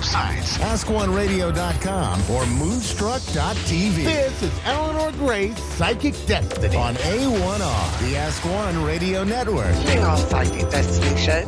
Websites, 0.00 0.56
askoneradio.com 0.60 2.30
or 2.30 2.46
moonstruck.tv. 2.46 3.96
This 3.96 4.42
is 4.42 4.60
Eleanor 4.64 5.12
Grace 5.12 5.62
Psychic 5.74 6.14
Destiny 6.24 6.74
on 6.74 6.94
A1R, 6.94 8.00
the 8.00 8.16
Ask 8.16 8.42
One 8.46 8.82
Radio 8.82 9.24
Network. 9.24 9.74
doing 9.84 9.98
our 9.98 10.16
Psychic 10.16 10.70
Destiny 10.70 11.20
show 11.20 11.42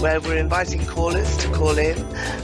where 0.00 0.22
we're 0.22 0.38
inviting 0.38 0.86
callers 0.86 1.36
to 1.36 1.52
call 1.52 1.76
in 1.76 1.98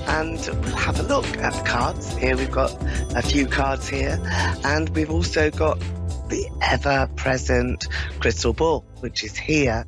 and 0.06 0.38
we'll 0.62 0.76
have 0.76 1.00
a 1.00 1.02
look 1.04 1.26
at 1.38 1.54
the 1.54 1.62
cards. 1.62 2.14
Here 2.18 2.36
we've 2.36 2.50
got 2.50 2.70
a 3.16 3.22
few 3.22 3.46
cards 3.46 3.88
here 3.88 4.20
and 4.64 4.90
we've 4.90 5.10
also 5.10 5.50
got 5.50 5.80
the 6.28 6.46
ever 6.60 7.08
present 7.16 7.88
crystal 8.20 8.52
ball, 8.52 8.84
which 9.00 9.24
is 9.24 9.34
here. 9.34 9.86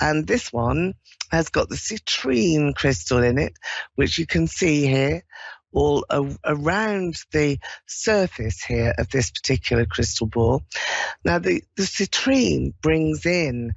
And 0.00 0.28
this 0.28 0.52
one 0.52 0.94
has 1.30 1.48
got 1.48 1.68
the 1.68 1.76
citrine 1.76 2.74
crystal 2.74 3.22
in 3.22 3.38
it, 3.38 3.54
which 3.94 4.18
you 4.18 4.26
can 4.26 4.46
see 4.46 4.86
here 4.86 5.22
all 5.72 6.06
around 6.44 7.16
the 7.32 7.58
surface 7.86 8.64
here 8.64 8.94
of 8.96 9.10
this 9.10 9.30
particular 9.30 9.84
crystal 9.84 10.26
ball. 10.26 10.62
Now, 11.24 11.38
the, 11.38 11.62
the 11.76 11.82
citrine 11.82 12.72
brings 12.80 13.26
in 13.26 13.72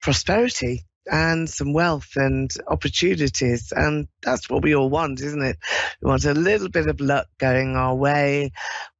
prosperity 0.00 0.84
and 1.10 1.48
some 1.48 1.72
wealth 1.72 2.10
and 2.16 2.52
opportunities. 2.66 3.72
And 3.74 4.08
that's 4.22 4.48
what 4.48 4.62
we 4.62 4.74
all 4.74 4.90
want, 4.90 5.20
isn't 5.20 5.42
it? 5.42 5.58
We 6.00 6.08
want 6.08 6.24
a 6.24 6.34
little 6.34 6.68
bit 6.68 6.88
of 6.88 7.00
luck 7.00 7.26
going 7.38 7.76
our 7.76 7.94
way. 7.94 8.52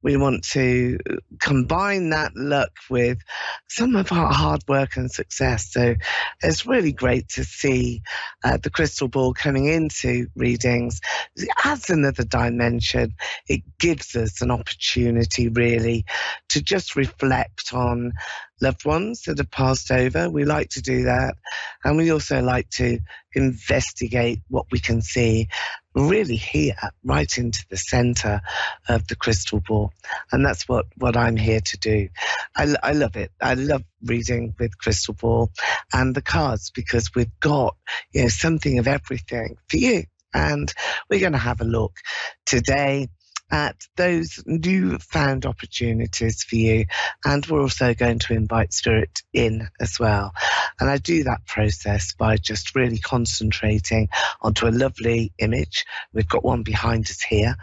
We 0.03 0.17
want 0.17 0.43
to 0.49 0.99
combine 1.39 2.09
that 2.09 2.35
luck 2.35 2.71
with 2.89 3.19
some 3.69 3.95
of 3.95 4.11
our 4.11 4.31
hard 4.31 4.61
work 4.67 4.97
and 4.97 5.09
success. 5.09 5.71
So 5.71 5.95
it's 6.41 6.65
really 6.65 6.91
great 6.91 7.29
to 7.29 7.43
see 7.43 8.01
uh, 8.43 8.57
the 8.57 8.69
crystal 8.69 9.07
ball 9.07 9.33
coming 9.33 9.65
into 9.65 10.27
readings. 10.35 10.99
It 11.35 11.49
adds 11.63 11.89
another 11.89 12.23
dimension. 12.23 13.15
It 13.47 13.61
gives 13.79 14.15
us 14.15 14.41
an 14.41 14.51
opportunity, 14.51 15.47
really, 15.47 16.05
to 16.49 16.61
just 16.61 16.95
reflect 16.95 17.73
on 17.73 18.11
loved 18.61 18.85
ones 18.85 19.23
that 19.23 19.37
have 19.37 19.51
passed 19.51 19.91
over. 19.91 20.29
We 20.29 20.45
like 20.45 20.69
to 20.71 20.81
do 20.81 21.03
that. 21.03 21.35
And 21.83 21.97
we 21.97 22.11
also 22.11 22.41
like 22.41 22.69
to 22.71 22.99
investigate 23.33 24.41
what 24.47 24.65
we 24.71 24.79
can 24.79 25.01
see 25.01 25.47
really 25.95 26.35
here, 26.35 26.75
right 27.03 27.37
into 27.37 27.65
the 27.69 27.77
center 27.77 28.41
of 28.87 29.07
the 29.07 29.15
crystal 29.15 29.59
ball. 29.59 29.91
And 30.31 30.45
that's 30.45 30.67
what, 30.67 30.87
what 30.97 31.15
I'm 31.15 31.37
here 31.37 31.61
to 31.61 31.77
do. 31.77 32.09
I, 32.55 32.75
I 32.81 32.91
love 32.93 33.15
it. 33.15 33.31
I 33.41 33.53
love 33.53 33.83
reading 34.03 34.55
with 34.59 34.77
crystal 34.77 35.13
ball 35.13 35.51
and 35.93 36.15
the 36.15 36.21
cards 36.21 36.71
because 36.71 37.13
we've 37.15 37.39
got, 37.39 37.75
you 38.11 38.23
know, 38.23 38.29
something 38.29 38.79
of 38.79 38.87
everything 38.87 39.57
for 39.69 39.77
you. 39.77 40.03
And 40.33 40.73
we're 41.09 41.19
going 41.19 41.33
to 41.33 41.37
have 41.37 41.61
a 41.61 41.65
look 41.65 41.97
today 42.45 43.09
at 43.53 43.87
those 43.97 44.43
newfound 44.47 45.45
opportunities 45.45 46.43
for 46.43 46.55
you. 46.55 46.85
And 47.23 47.45
we're 47.45 47.61
also 47.61 47.93
going 47.93 48.17
to 48.19 48.33
invite 48.33 48.73
spirit 48.73 49.21
in 49.31 49.69
as 49.79 49.99
well. 49.99 50.33
And 50.79 50.89
I 50.89 50.97
do 50.97 51.23
that 51.25 51.45
process 51.45 52.15
by 52.15 52.37
just 52.37 52.75
really 52.75 52.97
concentrating 52.97 54.09
onto 54.41 54.67
a 54.67 54.73
lovely 54.73 55.33
image. 55.37 55.85
We've 56.13 56.27
got 56.27 56.43
one 56.43 56.63
behind 56.63 57.03
us 57.05 57.21
here, 57.21 57.55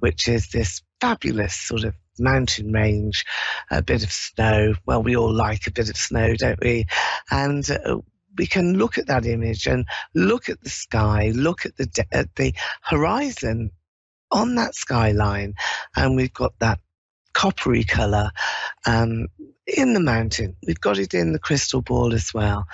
which 0.00 0.28
is 0.28 0.50
this 0.50 0.82
fabulous 1.00 1.54
sort 1.54 1.84
of 1.84 1.94
mountain 2.18 2.70
range, 2.70 3.24
a 3.70 3.80
bit 3.80 4.04
of 4.04 4.12
snow. 4.12 4.74
Well, 4.84 5.02
we 5.02 5.16
all 5.16 5.32
like 5.32 5.66
a 5.66 5.72
bit 5.72 5.88
of 5.88 5.96
snow, 5.96 6.34
don't 6.34 6.60
we? 6.60 6.84
And 7.30 7.66
uh, 7.70 8.00
we 8.36 8.46
can 8.46 8.76
look 8.76 8.98
at 8.98 9.06
that 9.06 9.24
image 9.24 9.66
and 9.66 9.86
look 10.14 10.50
at 10.50 10.62
the 10.62 10.68
sky, 10.68 11.32
look 11.34 11.64
at 11.64 11.76
the 11.78 12.04
at 12.12 12.34
the 12.36 12.52
horizon 12.82 13.70
on 14.30 14.54
that 14.56 14.74
skyline, 14.74 15.54
and 15.96 16.16
we've 16.16 16.34
got 16.34 16.58
that 16.60 16.80
coppery 17.38 17.84
color 17.84 18.30
um, 18.86 19.28
in 19.64 19.92
the 19.92 20.00
mountain. 20.00 20.56
We've 20.66 20.80
got 20.80 20.98
it 20.98 21.14
in 21.14 21.32
the 21.32 21.38
crystal 21.38 21.82
ball 21.82 22.12
as 22.14 22.34
well, 22.34 22.66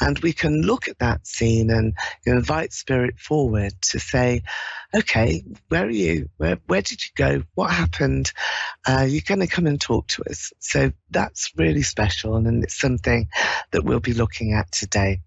and 0.00 0.18
we 0.20 0.32
can 0.32 0.62
look 0.62 0.88
at 0.88 0.98
that 1.00 1.26
scene 1.26 1.70
and 1.70 1.94
invite 2.24 2.72
spirit 2.72 3.18
forward 3.18 3.74
to 3.90 3.98
say, 3.98 4.42
"Okay, 4.94 5.44
where 5.68 5.86
are 5.86 5.90
you? 5.90 6.30
Where 6.38 6.58
where 6.66 6.82
did 6.82 7.04
you 7.04 7.10
go? 7.14 7.42
What 7.54 7.70
happened? 7.70 8.32
Uh, 8.88 9.06
you're 9.08 9.22
going 9.26 9.40
to 9.40 9.46
come 9.46 9.66
and 9.66 9.80
talk 9.80 10.06
to 10.08 10.22
us." 10.30 10.52
So 10.60 10.92
that's 11.10 11.52
really 11.56 11.82
special, 11.82 12.36
and 12.36 12.64
it's 12.64 12.80
something 12.80 13.28
that 13.72 13.84
we'll 13.84 14.00
be 14.00 14.14
looking 14.14 14.54
at 14.54 14.72
today, 14.72 15.20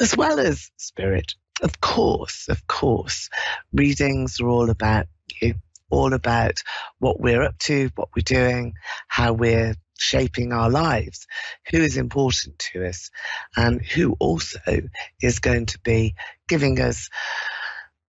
as 0.00 0.16
well 0.16 0.40
as 0.40 0.70
spirit 0.76 1.34
of 1.62 1.80
course, 1.80 2.48
of 2.48 2.66
course, 2.66 3.28
readings 3.72 4.40
are 4.40 4.48
all 4.48 4.70
about 4.70 5.06
you, 5.40 5.54
all 5.90 6.12
about 6.12 6.54
what 6.98 7.20
we're 7.20 7.42
up 7.42 7.58
to, 7.58 7.90
what 7.96 8.08
we're 8.14 8.22
doing, 8.22 8.74
how 9.08 9.32
we're 9.32 9.74
shaping 9.98 10.52
our 10.52 10.70
lives, 10.70 11.26
who 11.70 11.78
is 11.78 11.96
important 11.96 12.58
to 12.58 12.86
us, 12.86 13.10
and 13.56 13.84
who 13.84 14.16
also 14.18 14.58
is 15.20 15.38
going 15.38 15.66
to 15.66 15.78
be 15.80 16.14
giving 16.48 16.80
us 16.80 17.08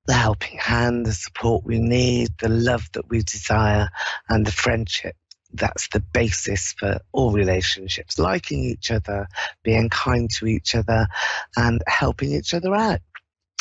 the 0.06 0.14
helping 0.14 0.58
hand, 0.58 1.06
the 1.06 1.14
support 1.14 1.64
we 1.66 1.80
need, 1.80 2.30
the 2.40 2.50
love 2.50 2.88
that 2.94 3.10
we 3.10 3.22
desire, 3.22 3.90
and 4.30 4.46
the 4.46 4.52
friendship. 4.52 5.16
That's 5.54 5.90
the 5.90 6.00
basis 6.00 6.74
for 6.80 7.00
all 7.12 7.34
relationships 7.34 8.18
liking 8.18 8.64
each 8.64 8.90
other 8.90 9.28
being 9.64 9.90
kind 9.90 10.30
to 10.36 10.48
each 10.48 10.76
other 10.76 11.08
and 11.58 11.84
helping 11.88 12.32
each 12.32 12.54
other 12.54 12.74
out 12.74 13.02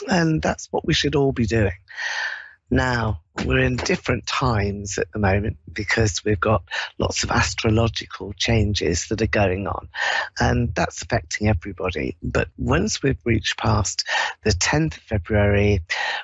and 0.08 0.42
that's 0.42 0.68
what 0.70 0.86
we 0.86 0.94
should 0.94 1.14
all 1.14 1.32
be 1.32 1.46
doing. 1.46 1.72
Now, 2.70 3.20
we're 3.44 3.58
in 3.58 3.76
different 3.76 4.26
times 4.26 4.96
at 4.96 5.10
the 5.12 5.18
moment 5.18 5.56
because 5.72 6.24
we've 6.24 6.38
got 6.38 6.62
lots 6.98 7.24
of 7.24 7.30
astrological 7.32 8.32
changes 8.34 9.08
that 9.08 9.20
are 9.22 9.26
going 9.26 9.66
on, 9.66 9.88
and 10.38 10.72
that's 10.74 11.02
affecting 11.02 11.48
everybody. 11.48 12.16
But 12.22 12.48
once 12.56 13.02
we've 13.02 13.20
reached 13.24 13.58
past 13.58 14.06
the 14.44 14.50
10th 14.50 14.98
of 14.98 15.02
February, 15.02 15.80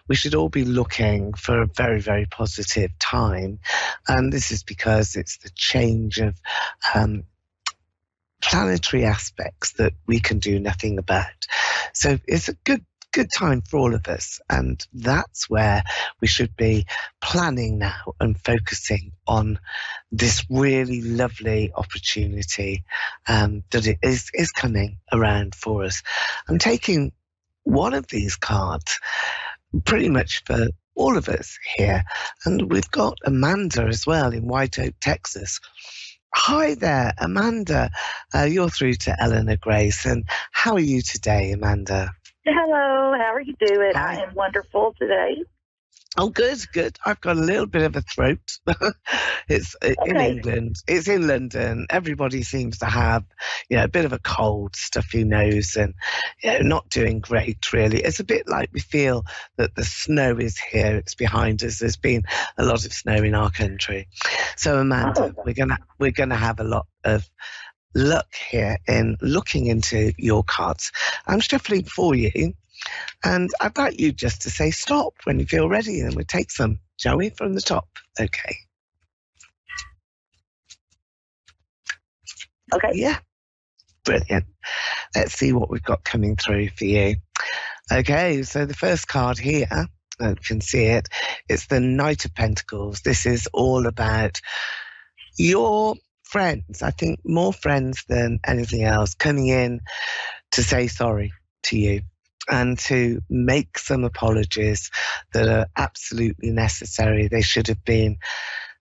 we 0.06 0.14
should 0.14 0.36
all 0.36 0.48
be 0.48 0.64
looking 0.64 1.34
for 1.34 1.62
a 1.62 1.66
very, 1.66 2.00
very 2.00 2.26
positive 2.26 2.96
time. 3.00 3.58
And 4.06 4.32
this 4.32 4.52
is 4.52 4.62
because 4.62 5.16
it's 5.16 5.38
the 5.38 5.50
change 5.50 6.18
of 6.18 6.36
um, 6.94 7.24
planetary 8.40 9.04
aspects 9.04 9.72
that 9.72 9.94
we 10.06 10.20
can 10.20 10.38
do 10.38 10.60
nothing 10.60 10.98
about. 10.98 11.46
So 11.92 12.18
it's 12.28 12.48
a 12.48 12.54
good 12.54 12.84
good 13.16 13.32
time 13.32 13.62
for 13.62 13.78
all 13.78 13.94
of 13.94 14.06
us. 14.08 14.40
And 14.50 14.78
that's 14.92 15.48
where 15.48 15.82
we 16.20 16.28
should 16.28 16.54
be 16.54 16.84
planning 17.22 17.78
now 17.78 18.12
and 18.20 18.38
focusing 18.38 19.12
on 19.26 19.58
this 20.12 20.44
really 20.50 21.00
lovely 21.00 21.72
opportunity 21.74 22.84
um, 23.26 23.64
that 23.70 23.86
it 23.86 24.00
is, 24.02 24.30
is 24.34 24.52
coming 24.52 24.98
around 25.10 25.54
for 25.54 25.84
us. 25.84 26.02
I'm 26.46 26.58
taking 26.58 27.12
one 27.64 27.94
of 27.94 28.06
these 28.06 28.36
cards 28.36 29.00
pretty 29.86 30.10
much 30.10 30.42
for 30.44 30.68
all 30.94 31.16
of 31.16 31.30
us 31.30 31.58
here. 31.74 32.04
And 32.44 32.70
we've 32.70 32.90
got 32.90 33.16
Amanda 33.24 33.84
as 33.84 34.06
well 34.06 34.30
in 34.34 34.46
White 34.46 34.78
Oak, 34.78 34.92
Texas. 35.00 35.58
Hi 36.34 36.74
there, 36.74 37.14
Amanda. 37.18 37.88
Uh, 38.34 38.42
you're 38.42 38.68
through 38.68 38.96
to 39.06 39.16
Eleanor 39.18 39.56
Grace. 39.56 40.04
And 40.04 40.24
how 40.52 40.74
are 40.74 40.80
you 40.80 41.00
today, 41.00 41.52
Amanda? 41.52 42.10
Hello, 42.48 43.12
how 43.18 43.34
are 43.34 43.40
you 43.40 43.54
doing? 43.58 43.92
Hi. 43.94 44.18
I 44.18 44.22
am 44.22 44.34
wonderful 44.34 44.94
today. 45.00 45.42
Oh, 46.16 46.30
good, 46.30 46.58
good. 46.72 46.96
I've 47.04 47.20
got 47.20 47.36
a 47.36 47.40
little 47.40 47.66
bit 47.66 47.82
of 47.82 47.96
a 47.96 48.00
throat. 48.00 48.58
it's 49.48 49.74
okay. 49.82 49.96
in 50.06 50.16
England. 50.16 50.76
It's 50.86 51.08
in 51.08 51.26
London. 51.26 51.86
Everybody 51.90 52.42
seems 52.42 52.78
to 52.78 52.86
have, 52.86 53.24
you 53.68 53.76
know, 53.76 53.84
a 53.84 53.88
bit 53.88 54.04
of 54.04 54.12
a 54.12 54.20
cold, 54.20 54.76
stuffy 54.76 55.24
nose, 55.24 55.76
and 55.76 55.92
you 56.42 56.52
know, 56.52 56.58
not 56.60 56.88
doing 56.88 57.18
great. 57.18 57.72
Really, 57.72 58.00
it's 58.00 58.20
a 58.20 58.24
bit 58.24 58.48
like 58.48 58.70
we 58.72 58.80
feel 58.80 59.24
that 59.56 59.74
the 59.74 59.84
snow 59.84 60.38
is 60.38 60.56
here. 60.56 60.96
It's 60.96 61.16
behind 61.16 61.62
us. 61.64 61.80
There's 61.80 61.98
been 61.98 62.22
a 62.56 62.64
lot 62.64 62.86
of 62.86 62.92
snow 62.92 63.16
in 63.16 63.34
our 63.34 63.50
country. 63.50 64.08
So, 64.56 64.78
Amanda, 64.78 65.34
oh. 65.36 65.42
we're 65.44 65.52
gonna 65.52 65.78
we're 65.98 66.12
gonna 66.12 66.36
have 66.36 66.60
a 66.60 66.64
lot 66.64 66.86
of 67.04 67.28
luck 67.94 68.34
here 68.50 68.78
in 68.86 69.16
looking 69.20 69.66
into 69.66 70.12
your 70.18 70.44
cards. 70.44 70.92
I'm 71.26 71.40
shuffling 71.40 71.84
for 71.84 72.14
you 72.14 72.54
and 73.24 73.50
I'd 73.60 73.76
like 73.76 74.00
you 74.00 74.12
just 74.12 74.42
to 74.42 74.50
say 74.50 74.70
stop 74.70 75.14
when 75.24 75.38
you 75.38 75.46
feel 75.46 75.68
ready, 75.68 76.00
and 76.00 76.14
we 76.14 76.24
take 76.24 76.50
some, 76.50 76.78
shall 76.96 77.16
we, 77.16 77.30
from 77.30 77.54
the 77.54 77.60
top? 77.60 77.88
Okay. 78.20 78.56
Okay. 82.72 82.92
Yeah. 82.94 83.18
Brilliant. 84.04 84.46
Let's 85.14 85.34
see 85.34 85.52
what 85.52 85.70
we've 85.70 85.82
got 85.82 86.04
coming 86.04 86.36
through 86.36 86.68
for 86.70 86.84
you. 86.84 87.16
Okay, 87.90 88.42
so 88.42 88.66
the 88.66 88.74
first 88.74 89.08
card 89.08 89.38
here, 89.38 89.88
you 90.20 90.34
can 90.44 90.60
see 90.60 90.84
it, 90.84 91.08
it's 91.48 91.66
the 91.66 91.80
Knight 91.80 92.24
of 92.24 92.34
Pentacles. 92.34 93.00
This 93.00 93.26
is 93.26 93.48
all 93.52 93.86
about 93.86 94.40
your 95.38 95.96
friends. 96.26 96.82
I 96.82 96.90
think 96.90 97.20
more 97.24 97.52
friends 97.52 98.04
than 98.08 98.40
anything 98.44 98.84
else 98.84 99.14
coming 99.14 99.46
in 99.46 99.80
to 100.52 100.62
say 100.62 100.88
sorry 100.88 101.32
to 101.64 101.78
you 101.78 102.02
and 102.48 102.78
to 102.78 103.20
make 103.28 103.78
some 103.78 104.04
apologies 104.04 104.90
that 105.32 105.48
are 105.48 105.66
absolutely 105.76 106.50
necessary. 106.50 107.28
They 107.28 107.42
should 107.42 107.68
have 107.68 107.84
been 107.84 108.18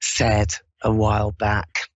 said 0.02 0.54
a 0.82 0.92
while 0.92 1.32
back. 1.32 1.90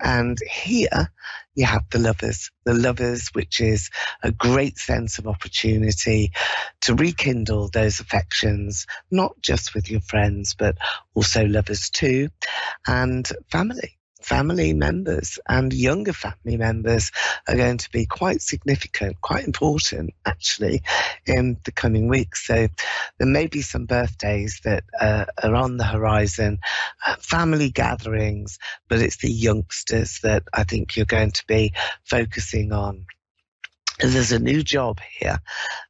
And 0.00 0.38
here 0.50 1.12
you 1.54 1.66
have 1.66 1.84
the 1.90 2.00
lovers, 2.00 2.50
the 2.64 2.74
lovers, 2.74 3.28
which 3.32 3.60
is 3.60 3.90
a 4.22 4.32
great 4.32 4.76
sense 4.76 5.18
of 5.18 5.28
opportunity 5.28 6.32
to 6.82 6.94
rekindle 6.94 7.68
those 7.68 8.00
affections, 8.00 8.86
not 9.10 9.40
just 9.40 9.74
with 9.74 9.88
your 9.88 10.00
friends, 10.00 10.56
but 10.58 10.76
also 11.14 11.46
lovers 11.46 11.90
too, 11.90 12.28
and 12.86 13.28
family 13.50 13.98
family 14.24 14.72
members 14.72 15.38
and 15.48 15.72
younger 15.72 16.14
family 16.14 16.56
members 16.56 17.12
are 17.46 17.56
going 17.56 17.76
to 17.76 17.90
be 17.90 18.06
quite 18.06 18.40
significant, 18.40 19.20
quite 19.20 19.44
important 19.44 20.14
actually 20.24 20.82
in 21.26 21.58
the 21.64 21.72
coming 21.72 22.08
weeks. 22.08 22.46
So 22.46 22.68
there 23.18 23.28
may 23.28 23.46
be 23.46 23.60
some 23.60 23.84
birthdays 23.84 24.60
that 24.64 24.84
uh, 24.98 25.26
are 25.42 25.54
on 25.54 25.76
the 25.76 25.84
horizon, 25.84 26.58
uh, 27.06 27.16
family 27.16 27.70
gatherings, 27.70 28.58
but 28.88 29.00
it's 29.00 29.18
the 29.18 29.30
youngsters 29.30 30.20
that 30.22 30.44
I 30.54 30.64
think 30.64 30.96
you're 30.96 31.04
going 31.04 31.32
to 31.32 31.46
be 31.46 31.74
focusing 32.04 32.72
on 32.72 33.06
there's 33.98 34.32
a 34.32 34.38
new 34.38 34.62
job 34.62 35.00
here 35.18 35.38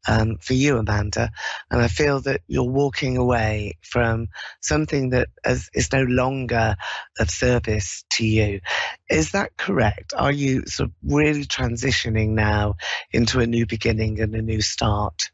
um, 0.08 0.36
for 0.38 0.52
you, 0.52 0.76
Amanda, 0.76 1.30
and 1.70 1.80
I 1.80 1.88
feel 1.88 2.20
that 2.22 2.42
you're 2.46 2.62
walking 2.62 3.16
away 3.16 3.78
from 3.82 4.28
something 4.60 5.10
that 5.10 5.28
is, 5.46 5.70
is, 5.74 5.92
no 5.92 6.02
longer 6.02 6.76
of 7.18 7.30
service 7.30 8.04
to 8.10 8.26
you. 8.26 8.60
Is 9.08 9.32
that 9.32 9.56
correct? 9.56 10.12
Are 10.16 10.32
you 10.32 10.66
sort 10.66 10.90
of 10.90 10.94
really 11.02 11.44
transitioning 11.44 12.30
now 12.30 12.76
into 13.10 13.40
a 13.40 13.46
new 13.46 13.66
beginning 13.66 14.20
and 14.20 14.34
a 14.34 14.42
new 14.42 14.60
start? 14.60 15.30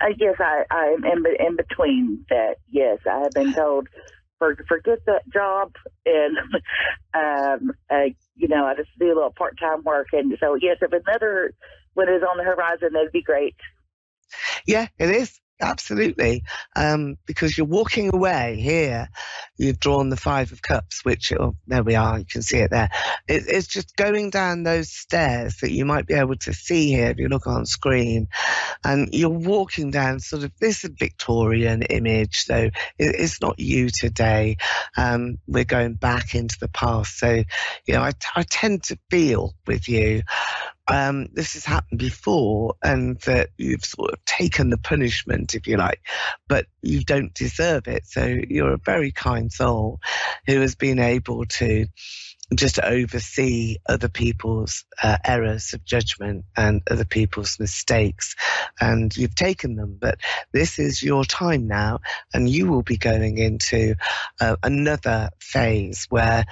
Uh, 0.00 0.14
yes, 0.16 0.36
I, 0.38 0.64
I'm 0.70 1.04
in, 1.04 1.24
in 1.40 1.56
between 1.56 2.24
that. 2.30 2.56
Yes, 2.70 2.98
I 3.10 3.20
have 3.20 3.32
been 3.32 3.52
told 3.52 3.88
forget 4.38 4.98
that 5.06 5.22
job 5.32 5.74
and 6.06 6.36
um, 7.14 7.72
uh, 7.90 8.10
you 8.36 8.48
know 8.48 8.64
I 8.64 8.74
just 8.74 8.90
do 8.98 9.06
a 9.06 9.14
little 9.14 9.34
part 9.36 9.58
time 9.58 9.82
work 9.82 10.08
and 10.12 10.36
so 10.40 10.54
yes 10.54 10.78
if 10.80 10.92
another 10.92 11.52
one 11.94 12.08
is 12.08 12.22
on 12.22 12.36
the 12.36 12.44
horizon 12.44 12.90
that'd 12.92 13.12
be 13.12 13.22
great. 13.22 13.56
Yeah, 14.66 14.88
it 14.98 15.10
is. 15.10 15.40
Absolutely, 15.60 16.44
um, 16.76 17.16
because 17.26 17.58
you're 17.58 17.66
walking 17.66 18.14
away 18.14 18.60
here. 18.60 19.08
You've 19.56 19.80
drawn 19.80 20.08
the 20.08 20.16
Five 20.16 20.52
of 20.52 20.62
Cups, 20.62 21.04
which 21.04 21.32
oh, 21.32 21.56
there 21.66 21.82
we 21.82 21.96
are. 21.96 22.20
You 22.20 22.24
can 22.24 22.42
see 22.42 22.58
it 22.58 22.70
there. 22.70 22.88
It, 23.26 23.42
it's 23.48 23.66
just 23.66 23.96
going 23.96 24.30
down 24.30 24.62
those 24.62 24.88
stairs 24.88 25.56
that 25.56 25.72
you 25.72 25.84
might 25.84 26.06
be 26.06 26.14
able 26.14 26.36
to 26.36 26.52
see 26.52 26.90
here 26.90 27.10
if 27.10 27.18
you 27.18 27.26
look 27.26 27.48
on 27.48 27.66
screen, 27.66 28.28
and 28.84 29.08
you're 29.12 29.30
walking 29.30 29.90
down 29.90 30.20
sort 30.20 30.44
of 30.44 30.52
this 30.60 30.82
Victorian 30.82 31.82
image. 31.82 32.44
So 32.44 32.56
it, 32.56 32.72
it's 32.98 33.40
not 33.40 33.58
you 33.58 33.88
today. 33.92 34.58
Um, 34.96 35.38
we're 35.48 35.64
going 35.64 35.94
back 35.94 36.36
into 36.36 36.56
the 36.60 36.68
past. 36.68 37.18
So 37.18 37.42
you 37.84 37.94
know, 37.94 38.02
I, 38.02 38.12
I 38.36 38.44
tend 38.44 38.84
to 38.84 38.98
feel 39.10 39.54
with 39.66 39.88
you 39.88 40.22
um, 40.88 41.28
this 41.32 41.54
has 41.54 41.64
happened 41.64 41.98
before 41.98 42.74
and 42.82 43.18
that 43.20 43.50
you've 43.56 43.84
sort 43.84 44.12
of 44.12 44.24
taken 44.24 44.70
the 44.70 44.78
punishment, 44.78 45.54
if 45.54 45.66
you 45.66 45.76
like, 45.76 46.00
but 46.48 46.66
you 46.82 47.04
don't 47.04 47.34
deserve 47.34 47.88
it. 47.88 48.06
So 48.06 48.24
you're 48.24 48.74
a 48.74 48.78
very 48.78 49.12
kind 49.12 49.52
soul 49.52 50.00
who 50.46 50.60
has 50.60 50.74
been 50.74 50.98
able 50.98 51.44
to 51.44 51.86
just 52.54 52.78
oversee 52.78 53.76
other 53.86 54.08
people's 54.08 54.84
uh, 55.02 55.18
errors 55.22 55.74
of 55.74 55.84
judgment 55.84 56.46
and 56.56 56.82
other 56.90 57.04
people's 57.04 57.60
mistakes. 57.60 58.34
And 58.80 59.14
you've 59.14 59.34
taken 59.34 59.76
them, 59.76 59.98
but 60.00 60.18
this 60.52 60.78
is 60.78 61.02
your 61.02 61.24
time 61.24 61.68
now, 61.68 62.00
and 62.32 62.48
you 62.48 62.66
will 62.68 62.82
be 62.82 62.96
going 62.96 63.36
into 63.36 63.96
uh, 64.40 64.56
another 64.62 65.30
phase 65.40 66.06
where 66.08 66.46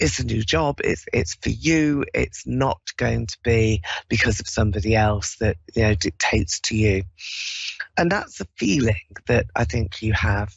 it's 0.00 0.18
a 0.18 0.24
new 0.24 0.42
job. 0.42 0.80
It's 0.82 1.04
it's 1.12 1.34
for 1.34 1.50
you. 1.50 2.04
It's 2.14 2.46
not 2.46 2.80
going 2.96 3.26
to 3.26 3.38
be 3.44 3.82
because 4.08 4.40
of 4.40 4.48
somebody 4.48 4.96
else 4.96 5.36
that 5.36 5.58
you 5.76 5.82
know 5.82 5.94
dictates 5.94 6.60
to 6.60 6.76
you, 6.76 7.04
and 7.96 8.10
that's 8.10 8.40
a 8.40 8.46
feeling 8.56 8.96
that 9.26 9.46
I 9.54 9.64
think 9.64 10.02
you 10.02 10.14
have. 10.14 10.56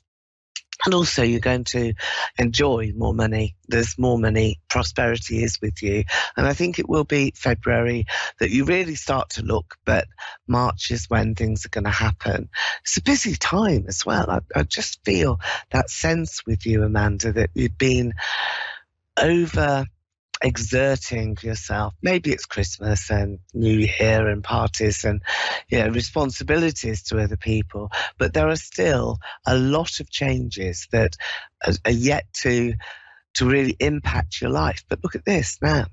And 0.86 0.94
also, 0.94 1.24
you're 1.24 1.40
going 1.40 1.64
to 1.66 1.94
enjoy 2.38 2.92
more 2.96 3.14
money. 3.14 3.56
There's 3.70 3.98
more 3.98 4.18
money. 4.18 4.60
Prosperity 4.70 5.42
is 5.42 5.62
with 5.62 5.82
you. 5.82 6.04
And 6.36 6.46
I 6.46 6.54
think 6.54 6.78
it 6.78 6.90
will 6.90 7.06
be 7.06 7.32
February 7.36 8.06
that 8.40 8.50
you 8.50 8.66
really 8.66 8.96
start 8.96 9.30
to 9.32 9.44
look, 9.44 9.78
but 9.86 10.08
March 10.46 10.92
is 10.92 11.10
when 11.10 11.36
things 11.36 11.66
are 11.66 11.70
going 11.70 11.86
to 11.86 11.90
happen. 11.90 12.50
It's 12.82 12.98
a 12.98 13.02
busy 13.02 13.36
time 13.36 13.86
as 13.88 14.06
well. 14.06 14.30
I, 14.30 14.40
I 14.60 14.64
just 14.64 15.06
feel 15.06 15.40
that 15.72 15.90
sense 15.90 16.46
with 16.46 16.66
you, 16.66 16.84
Amanda, 16.84 17.32
that 17.32 17.52
you've 17.54 17.78
been 17.78 18.14
over 19.18 19.86
exerting 20.44 21.38
yourself. 21.42 21.94
Maybe 22.02 22.32
it's 22.32 22.46
Christmas 22.46 23.10
and 23.10 23.40
New 23.54 23.88
Year 24.00 24.28
and 24.28 24.44
parties 24.44 25.06
and 25.06 25.22
you 25.70 25.80
know, 25.80 25.90
responsibilities 25.90 27.04
to 27.04 27.20
other 27.20 27.38
people, 27.38 27.92
but 28.18 28.34
there 28.34 28.50
are 28.50 28.58
still 28.58 29.20
a 29.48 29.58
lot 29.58 30.00
of 30.00 30.10
changes 30.10 30.88
that 30.92 31.16
are 31.66 31.92
yet 31.92 32.26
to 32.42 32.74
to 33.36 33.46
really 33.46 33.76
impact 33.80 34.42
your 34.42 34.50
life. 34.50 34.84
But 34.88 35.04
look 35.04 35.16
at 35.16 35.26
this 35.26 35.58
now. 35.62 35.86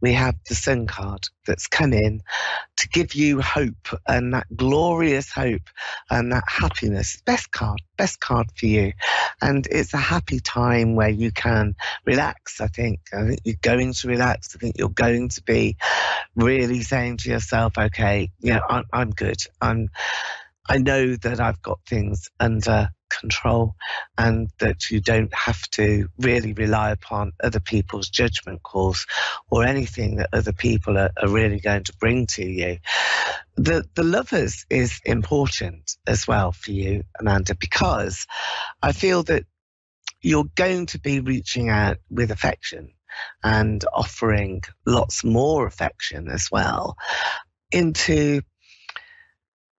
We 0.00 0.12
have 0.12 0.34
the 0.48 0.54
Sun 0.54 0.86
card 0.86 1.28
that's 1.46 1.66
come 1.66 1.92
in 1.92 2.22
to 2.76 2.88
give 2.88 3.14
you 3.14 3.40
hope 3.40 3.98
and 4.06 4.34
that 4.34 4.46
glorious 4.54 5.30
hope 5.30 5.62
and 6.10 6.32
that 6.32 6.44
happiness. 6.46 7.20
Best 7.24 7.50
card, 7.50 7.80
best 7.96 8.20
card 8.20 8.46
for 8.56 8.66
you. 8.66 8.92
And 9.40 9.66
it's 9.70 9.94
a 9.94 9.98
happy 9.98 10.40
time 10.40 10.94
where 10.94 11.08
you 11.08 11.32
can 11.32 11.74
relax, 12.04 12.60
I 12.60 12.66
think. 12.68 13.00
I 13.12 13.26
think 13.26 13.40
you're 13.44 13.56
going 13.62 13.92
to 13.92 14.08
relax. 14.08 14.54
I 14.54 14.58
think 14.58 14.76
you're 14.78 14.88
going 14.88 15.30
to 15.30 15.42
be 15.42 15.76
really 16.34 16.82
saying 16.82 17.18
to 17.18 17.30
yourself, 17.30 17.78
okay, 17.78 18.30
you 18.40 18.54
know, 18.54 18.62
I'm, 18.68 18.84
I'm 18.92 19.10
good. 19.10 19.38
I'm, 19.60 19.88
I 20.68 20.78
know 20.78 21.16
that 21.16 21.40
I've 21.40 21.60
got 21.60 21.80
things 21.86 22.30
under 22.38 22.90
control 23.20 23.74
and 24.16 24.48
that 24.60 24.90
you 24.90 25.00
don't 25.00 25.34
have 25.34 25.60
to 25.72 26.08
really 26.18 26.52
rely 26.52 26.92
upon 26.92 27.32
other 27.42 27.60
people's 27.60 28.08
judgment 28.08 28.62
calls 28.62 29.06
or 29.50 29.64
anything 29.64 30.16
that 30.16 30.30
other 30.32 30.52
people 30.52 30.96
are, 30.98 31.10
are 31.20 31.28
really 31.28 31.60
going 31.60 31.84
to 31.84 31.96
bring 31.98 32.26
to 32.26 32.44
you. 32.44 32.78
The, 33.56 33.84
the 33.94 34.04
lovers 34.04 34.64
is 34.70 35.00
important 35.04 35.96
as 36.06 36.26
well 36.26 36.52
for 36.52 36.70
you, 36.70 37.02
Amanda, 37.20 37.54
because 37.54 38.26
I 38.82 38.92
feel 38.92 39.24
that 39.24 39.44
you're 40.22 40.48
going 40.54 40.86
to 40.86 41.00
be 41.00 41.20
reaching 41.20 41.68
out 41.68 41.98
with 42.08 42.30
affection 42.30 42.92
and 43.42 43.84
offering 43.92 44.62
lots 44.86 45.24
more 45.24 45.66
affection 45.66 46.28
as 46.28 46.48
well 46.50 46.96
into 47.72 48.40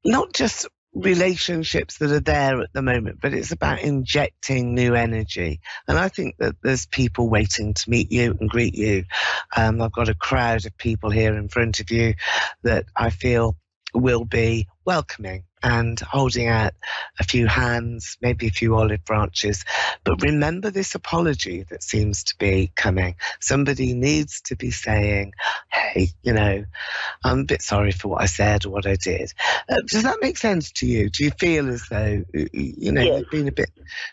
not 0.06 0.34
just 0.34 0.68
relationships 0.94 1.98
that 1.98 2.12
are 2.12 2.20
there 2.20 2.62
at 2.62 2.72
the 2.74 2.82
moment, 2.82 3.20
but 3.22 3.34
it's 3.34 3.52
about 3.52 3.82
injecting 3.82 4.76
new 4.76 4.94
energy. 4.94 5.60
And 5.88 5.98
I 5.98 6.08
think 6.08 6.38
that 6.38 6.56
there's 6.62 6.86
people 6.86 7.30
waiting 7.30 7.74
to 7.74 7.90
meet 7.90 8.12
you 8.12 8.38
and 8.40 8.50
greet 8.50 8.76
you. 8.76 9.06
Um, 9.56 9.82
I've 9.82 9.92
got 9.92 10.10
a 10.10 10.16
crowd 10.16 10.66
of 10.66 10.78
people 10.78 11.10
here 11.10 11.36
in 11.36 11.50
front 11.50 11.80
of 11.80 11.90
you 11.90 12.14
that 12.64 12.86
I 12.96 13.10
feel 13.10 13.56
will 13.94 14.26
be 14.26 14.68
welcoming 14.86 15.44
and 15.64 16.00
holding 16.02 16.48
out 16.48 16.74
a 17.20 17.24
few 17.24 17.48
hands, 17.48 18.18
maybe 18.22 18.48
a 18.48 18.52
few 18.52 18.76
olive 18.76 19.06
branches. 19.06 19.64
But 20.04 20.22
remember 20.22 20.70
this 20.70 20.94
apology 20.94 21.64
that 21.70 21.82
seems 21.82 22.26
to 22.26 22.36
be 22.38 22.72
coming. 22.76 23.16
Somebody 23.40 23.94
needs 23.94 24.42
to 24.42 24.58
be 24.58 24.72
saying, 24.72 25.34
hey, 25.72 26.10
you 26.22 26.34
know, 26.34 26.66
I'm 27.24 27.40
a 27.40 27.46
bit 27.46 27.62
sorry 27.62 27.94
for 27.94 28.10
what 28.10 28.22
I 28.22 28.26
said 28.26 28.66
or 28.66 28.72
what 28.72 28.86
I 28.86 28.96
did. 28.96 29.32
Uh, 29.70 29.82
does 29.88 30.04
that 30.04 30.18
make 30.22 30.38
sense 30.38 30.72
to 30.74 30.86
you? 30.86 31.10
Do 31.10 31.24
you 31.24 31.32
feel 31.32 31.70
as 31.70 31.88
though, 31.90 32.24
you 32.34 32.92
know, 32.92 33.02
yes. 33.02 33.20
you've 33.20 33.32
been 33.32 33.48
a 33.48 33.54
bit 33.54 33.72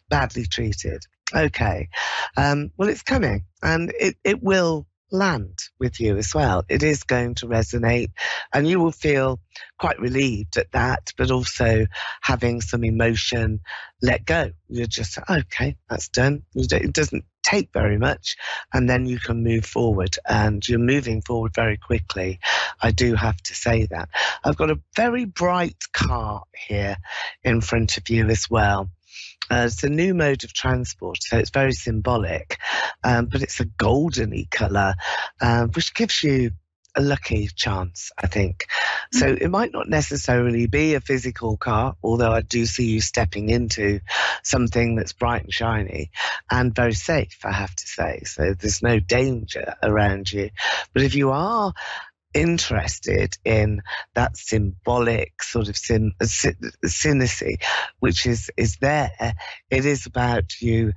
badly 0.09 0.47
treated? 0.47 1.05
Okay. 1.35 1.89
Um, 2.37 2.71
well, 2.77 2.89
it's 2.89 3.03
coming 3.03 3.45
and 3.63 3.93
it, 3.99 4.17
it 4.25 4.43
will 4.43 4.87
land 5.11 5.59
with 5.79 6.01
you 6.01 6.17
as 6.17 6.35
well. 6.35 6.65
It 6.69 6.83
is 6.83 7.05
going 7.05 7.35
to 7.37 7.47
resonate 7.47 8.11
and 8.53 8.69
you 8.69 8.81
will 8.81 8.93
feel 8.93 9.41
quite 9.79 9.99
relieved 9.99 10.57
at 10.57 10.73
that, 10.73 11.13
but 11.17 11.31
also 11.31 11.87
having 12.21 12.61
some 12.61 12.85
emotion 12.85 13.61
let 14.03 14.25
go. 14.25 14.51
You're 14.69 14.87
just, 14.87 15.19
okay, 15.29 15.77
that's 15.89 16.09
done. 16.09 16.43
It 16.55 16.93
doesn't 16.93 17.25
take 17.43 17.71
very 17.73 17.99
much 17.99 18.37
and 18.73 18.89
then 18.89 19.07
you 19.07 19.19
can 19.19 19.43
move 19.43 19.65
forward 19.65 20.17
and 20.29 20.67
you're 20.69 20.79
moving 20.79 21.23
forward 21.23 21.55
very 21.55 21.77
quickly. 21.77 22.39
I 22.81 22.91
do 22.91 23.15
have 23.15 23.37
to 23.39 23.55
say 23.55 23.87
that. 23.91 24.09
I've 24.45 24.57
got 24.57 24.71
a 24.71 24.81
very 24.95 25.25
bright 25.25 25.83
car 25.93 26.45
here 26.55 26.97
in 27.43 27.61
front 27.61 27.97
of 27.97 28.09
you 28.09 28.29
as 28.29 28.49
well. 28.51 28.91
Uh, 29.51 29.65
it's 29.67 29.83
a 29.83 29.89
new 29.89 30.15
mode 30.15 30.45
of 30.45 30.53
transport, 30.53 31.23
so 31.23 31.39
it's 31.39 31.51
very 31.51 31.73
symbolic, 31.73 32.59
um, 33.03 33.27
but 33.27 33.43
it's 33.43 33.61
a 33.61 33.65
goldeny 33.65 34.49
colour, 34.51 34.95
um, 35.41 35.71
which 35.71 35.93
gives 35.93 36.23
you 36.23 36.53
a 36.97 37.03
lucky 37.03 37.49
chance, 37.55 38.11
I 38.19 38.27
think. 38.27 38.67
So 39.13 39.27
it 39.27 39.51
might 39.51 39.73
not 39.73 39.89
necessarily 39.89 40.67
be 40.67 40.95
a 40.95 41.01
physical 41.01 41.57
car, 41.57 41.97
although 42.03 42.33
I 42.33 42.43
do 42.43 42.67
see 42.67 42.87
you 42.87 43.01
stepping 43.01 43.49
into 43.49 44.01
something 44.43 44.97
that's 44.97 45.13
bright 45.13 45.43
and 45.43 45.53
shiny 45.53 46.11
and 46.51 46.75
very 46.75 46.95
safe, 46.95 47.39
I 47.45 47.53
have 47.53 47.75
to 47.75 47.87
say. 47.87 48.23
So 48.25 48.55
there's 48.55 48.83
no 48.83 48.99
danger 48.99 49.75
around 49.83 50.33
you. 50.33 50.51
But 50.93 51.03
if 51.03 51.15
you 51.15 51.31
are 51.31 51.73
interested 52.35 53.37
in 53.45 53.83
that 54.15 54.37
symbolic 54.37 55.43
sort 55.43 55.69
of 55.69 55.77
syn- 55.77 56.15
synesy, 56.23 57.63
which 57.99 58.27
is, 58.27 58.51
is 58.57 58.77
there. 58.77 59.11
It 59.71 59.85
is 59.85 60.07
about 60.07 60.61
you 60.61 60.93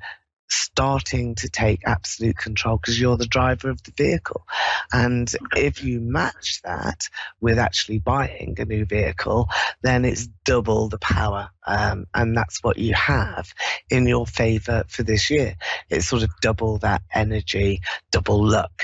starting 0.50 1.36
to 1.36 1.50
take 1.50 1.82
absolute 1.86 2.38
control 2.38 2.78
because 2.78 3.00
you're 3.00 3.18
the 3.18 3.26
driver 3.26 3.70
of 3.70 3.82
the 3.84 3.94
vehicle. 3.96 4.46
And 4.92 5.32
if 5.56 5.84
you 5.84 6.00
match 6.00 6.62
that 6.64 7.10
with 7.42 7.58
actually 7.58 8.00
buying 8.00 8.56
a 8.60 8.66
new 8.66 8.86
vehicle, 8.86 9.50
then 9.82 10.06
it's 10.06 10.28
double 10.46 10.90
the 10.90 11.00
power. 11.00 11.50
Um, 11.66 12.08
and 12.14 12.36
that's 12.36 12.64
what 12.64 12.78
you 12.78 12.94
have 12.94 13.54
in 13.90 14.06
your 14.06 14.28
favor 14.28 14.84
for 14.88 15.04
this 15.04 15.30
year. 15.30 15.56
It's 15.90 16.08
sort 16.08 16.24
of 16.24 16.30
double 16.42 16.78
that 16.80 17.02
energy, 17.14 17.82
double 18.12 18.46
luck. 18.46 18.84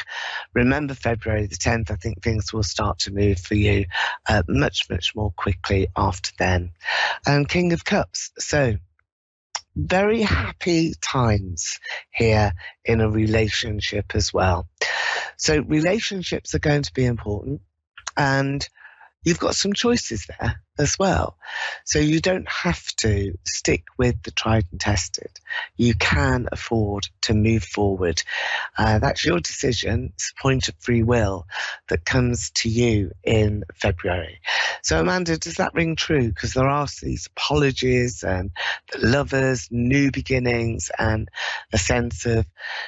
Remember 0.53 0.93
February 0.93 1.47
the 1.47 1.55
10th, 1.55 1.91
I 1.91 1.95
think 1.95 2.21
things 2.21 2.53
will 2.53 2.63
start 2.63 2.99
to 2.99 3.13
move 3.13 3.39
for 3.39 3.55
you 3.55 3.85
uh, 4.27 4.43
much, 4.47 4.89
much 4.89 5.15
more 5.15 5.31
quickly 5.31 5.87
after 5.95 6.31
then. 6.37 6.71
And 7.25 7.49
King 7.49 7.73
of 7.73 7.83
Cups. 7.83 8.31
So, 8.37 8.77
very 9.87 10.21
happy 10.21 10.93
times 11.01 11.79
here 12.11 12.53
in 12.85 13.01
a 13.01 13.09
relationship 13.09 14.15
as 14.15 14.33
well. 14.33 14.67
So 15.37 15.61
relationships 15.61 16.53
are 16.55 16.59
going 16.59 16.83
to 16.83 16.93
be 16.93 17.05
important 17.05 17.61
and 18.17 18.67
you've 19.23 19.39
got 19.39 19.55
some 19.55 19.73
choices 19.73 20.27
there 20.27 20.61
as 20.79 20.97
well. 20.97 21.37
So 21.83 21.99
you 21.99 22.21
don't 22.21 22.47
have 22.49 22.83
to 22.97 23.37
stick 23.45 23.83
with 23.97 24.23
the 24.23 24.31
tried 24.31 24.65
and 24.71 24.79
tested. 24.79 25.29
You 25.75 25.93
can 25.93 26.47
afford 26.51 27.07
to 27.23 27.33
move 27.33 27.63
forward. 27.63 28.23
Uh, 28.77 28.99
that's 28.99 29.25
your 29.25 29.39
decision. 29.39 30.11
It's 30.13 30.31
a 30.37 30.41
point 30.41 30.69
of 30.69 30.75
free 30.79 31.03
will 31.03 31.47
that 31.89 32.05
comes 32.05 32.51
to 32.51 32.69
you 32.69 33.11
in 33.23 33.65
February. 33.75 34.39
So, 34.81 35.01
Amanda, 35.01 35.37
does 35.37 35.55
that 35.55 35.73
ring 35.73 35.95
true? 35.97 36.29
Because 36.29 36.53
there 36.53 36.67
are 36.67 36.87
these 37.01 37.27
apologies 37.27 38.23
and 38.23 38.51
the 38.91 39.05
lovers, 39.05 39.67
new 39.69 40.11
beginnings, 40.11 40.89
and 40.97 41.29
a 41.73 41.77
sense 41.77 42.25
of 42.25 42.45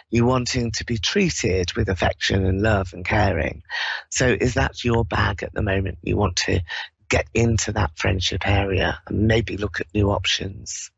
you 0.10 0.26
wanting 0.26 0.72
to 0.72 0.86
be 0.86 0.98
treated 0.98 1.74
with 1.76 1.90
affection 1.90 2.46
and 2.46 2.62
love 2.62 2.94
and 2.94 3.04
caring. 3.04 3.64
So, 4.10 4.28
is 4.28 4.54
that 4.54 4.86
your 4.86 5.04
bag 5.04 5.44
at 5.44 5.54
the 5.54 5.62
moment? 5.62 5.98
You 6.02 6.16
want 6.16 6.38
to 6.38 6.62
get 7.12 7.28
into 7.34 7.74
that 7.74 7.92
friendship 7.98 8.48
area 8.48 9.00
and 9.06 9.28
maybe 9.28 9.58
look 9.58 9.82
at 9.82 9.94
new 9.94 10.10
options? 10.10 10.90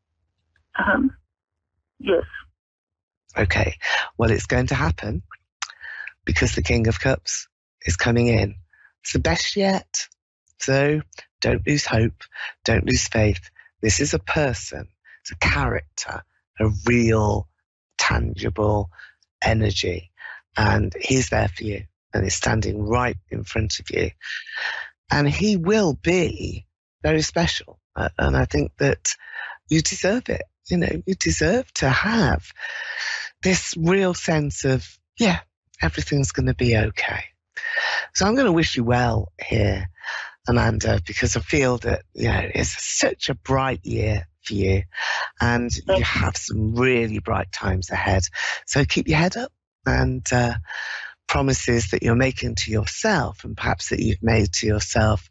Um, 0.77 1.11
yes. 1.99 2.23
Okay. 3.35 3.77
Well, 4.17 4.29
it's 4.29 4.45
going 4.45 4.67
to 4.67 4.75
happen 4.75 5.23
because 6.23 6.53
the 6.53 6.61
King 6.61 6.87
of 6.87 6.99
Cups 6.99 7.47
is 7.81 7.97
coming 7.97 8.27
in. 8.27 8.55
It's 9.01 9.13
the 9.13 9.19
best 9.19 9.57
yet. 9.57 10.07
So 10.59 11.01
don't 11.41 11.65
lose 11.67 11.85
hope. 11.85 12.23
Don't 12.63 12.85
lose 12.85 13.07
faith. 13.07 13.49
This 13.81 13.99
is 13.99 14.13
a 14.13 14.19
person. 14.19 14.87
It's 15.21 15.31
a 15.31 15.35
character, 15.37 16.23
a 16.59 16.69
real, 16.85 17.47
tangible 17.97 18.91
energy. 19.43 20.11
And 20.55 20.93
he's 21.01 21.29
there 21.29 21.47
for 21.47 21.63
you 21.63 21.85
and 22.13 22.23
is 22.23 22.35
standing 22.35 22.83
right 22.83 23.17
in 23.31 23.43
front 23.43 23.79
of 23.79 23.89
you 23.89 24.11
and 25.11 25.29
he 25.29 25.57
will 25.57 25.93
be 25.93 26.65
very 27.01 27.21
special. 27.21 27.79
Uh, 27.95 28.09
and 28.17 28.35
I 28.35 28.45
think 28.45 28.71
that 28.77 29.15
you 29.69 29.81
deserve 29.81 30.29
it. 30.29 30.43
You 30.69 30.77
know, 30.77 31.01
you 31.05 31.15
deserve 31.15 31.71
to 31.75 31.89
have 31.89 32.51
this 33.41 33.75
real 33.77 34.13
sense 34.13 34.65
of, 34.65 34.87
yeah, 35.19 35.39
everything's 35.81 36.31
going 36.31 36.47
to 36.47 36.55
be 36.55 36.77
okay. 36.77 37.25
So 38.13 38.25
I'm 38.25 38.35
going 38.35 38.45
to 38.45 38.51
wish 38.51 38.77
you 38.77 38.83
well 38.83 39.31
here, 39.45 39.89
Amanda, 40.47 41.01
because 41.05 41.35
I 41.35 41.41
feel 41.41 41.77
that, 41.79 42.03
you 42.13 42.29
know, 42.29 42.49
it's 42.55 42.97
such 42.97 43.29
a 43.29 43.35
bright 43.35 43.85
year 43.85 44.27
for 44.43 44.53
you 44.53 44.83
and 45.41 45.71
you 45.87 46.03
have 46.03 46.37
some 46.37 46.75
really 46.75 47.19
bright 47.19 47.51
times 47.51 47.89
ahead. 47.89 48.23
So 48.65 48.85
keep 48.85 49.07
your 49.07 49.17
head 49.17 49.37
up 49.37 49.51
and, 49.85 50.25
uh, 50.31 50.55
promises 51.33 51.89
that 51.89 52.03
you're 52.03 52.13
making 52.13 52.53
to 52.53 52.69
yourself 52.69 53.43
and 53.43 53.57
perhaps 53.57 53.89
that 53.89 53.99
you've 53.99 54.21
made 54.21 54.53
to 54.53 54.67
yourself 54.67 55.27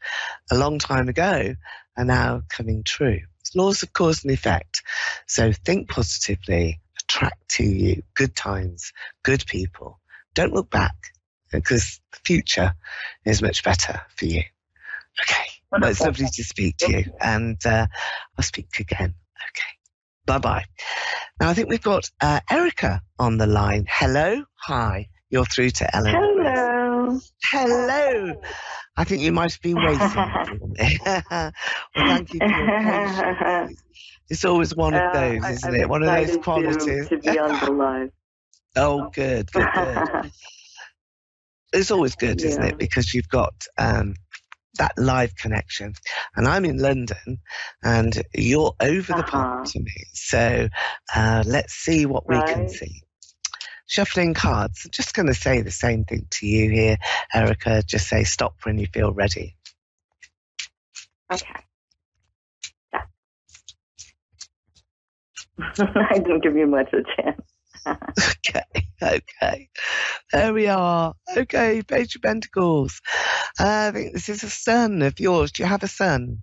a 0.51 0.57
long 0.57 0.81
time 0.81 1.09
ago 1.09 1.55
are 1.97 2.05
now 2.05 2.43
coming 2.49 2.83
true. 2.83 3.21
It's 3.39 3.55
laws 3.55 3.85
of 3.85 3.93
cause 3.93 4.25
and 4.25 4.33
effect. 4.33 4.83
So 5.29 5.53
think 5.53 5.89
positively, 5.89 6.81
attract 7.05 7.51
to 7.51 7.63
you 7.65 8.03
good 8.17 8.35
times, 8.35 8.93
good 9.23 9.47
people. 9.47 10.01
Don't 10.35 10.53
look 10.53 10.71
back 10.71 10.97
because 11.53 12.01
the 12.11 12.19
future 12.25 12.75
is 13.25 13.41
much 13.41 13.63
better 13.63 14.01
for 14.17 14.25
you. 14.25 14.43
Okay. 15.23 15.51
Well, 15.71 15.85
it's 15.85 16.01
lovely 16.01 16.27
to 16.33 16.43
speak 16.43 16.79
to 16.79 16.91
you 16.91 17.05
and 17.21 17.65
uh, 17.65 17.87
I'll 18.37 18.43
speak 18.43 18.71
again. 18.81 19.15
Okay. 19.51 19.73
Bye 20.27 20.39
bye. 20.39 20.65
Now 21.39 21.51
I 21.51 21.55
think 21.55 21.69
we've 21.69 21.81
got 21.81 22.11
uh, 22.21 22.41
Erica 22.51 23.03
on 23.21 23.39
the 23.39 23.47
line. 23.47 23.87
Hello. 23.89 24.43
Hi. 24.63 25.07
You're 25.33 25.47
through 25.47 25.71
to 25.71 25.97
Ellen. 25.97 26.15
Hello. 26.15 27.21
Hello. 27.45 28.35
I 28.99 29.05
think 29.05 29.23
you 29.23 29.33
might 29.33 29.51
have 29.53 29.63
been 29.63 29.77
waiting 29.77 30.09
for 30.11 30.27
me. 30.69 30.99
well, 31.31 31.53
thank 31.97 32.35
you 32.35 32.39
for 32.39 32.49
your 32.49 33.37
patience. 33.39 33.83
It's 34.29 34.45
always 34.45 34.77
one 34.77 34.93
of 34.93 35.15
those, 35.15 35.43
uh, 35.43 35.49
isn't 35.49 35.75
I'm 35.75 35.81
it? 35.81 35.89
One 35.89 36.03
of 36.03 36.15
those 36.15 36.37
qualities. 36.37 37.09
To, 37.09 37.17
to 37.17 37.19
be 37.19 37.39
on 37.39 37.65
the 37.65 37.73
line. 37.73 38.13
oh, 38.77 39.09
good, 39.15 39.51
good, 39.53 39.67
good. 39.75 40.33
it's 41.73 41.91
always 41.91 42.15
good, 42.15 42.43
yeah. 42.43 42.49
isn't 42.49 42.65
it? 42.65 42.79
Because 42.79 43.15
you've 43.15 43.31
got 43.31 43.55
um, 43.79 44.15
that 44.77 44.93
live 44.99 45.35
connection. 45.35 45.95
And 46.37 46.47
I'm 46.47 46.67
in 46.67 46.77
London 46.77 47.39
and 47.83 48.23
you're 48.35 48.75
over 48.81 49.13
the 49.15 49.19
uh-huh. 49.21 49.31
pond 49.31 49.67
to 49.69 49.81
me. 49.81 49.95
So 50.13 50.69
uh, 51.17 51.43
let's 51.47 51.73
see 51.73 52.05
what 52.05 52.25
right. 52.29 52.47
we 52.47 52.53
can 52.53 52.69
see 52.69 53.03
shuffling 53.87 54.35
cards. 54.35 54.83
I'm 54.85 54.91
just 54.91 55.15
going 55.15 55.27
to 55.27 55.35
say 55.35 55.63
the 55.63 55.71
same 55.71 56.05
thing 56.05 56.27
to 56.31 56.47
you 56.47 56.71
here, 56.71 56.97
Erica. 57.35 57.83
Just 57.83 58.09
say 58.09 58.25
stop 58.25 58.57
when 58.65 58.79
you 58.79 58.87
feel 58.87 59.13
ready. 59.13 59.57
Okay. 61.33 61.47
I 65.79 66.19
didn't 66.19 66.43
give 66.43 66.57
you 66.57 66.67
much 66.67 66.93
of 66.93 67.05
a 67.05 67.23
chance. 67.23 67.43
okay, 67.87 68.63
okay. 69.03 69.69
There 70.33 70.55
we 70.55 70.69
are. 70.69 71.15
Okay, 71.37 71.83
Page 71.83 72.17
of 72.17 72.23
Pentacles. 72.23 73.01
Uh, 73.59 73.89
I 73.89 73.91
think 73.93 74.13
this 74.13 74.29
is 74.29 74.43
a 74.45 74.51
son 74.51 75.03
of 75.03 75.19
yours. 75.19 75.53
Do 75.53 75.63
you 75.63 75.69
have 75.69 75.83
a 75.83 75.89
son? 75.89 76.39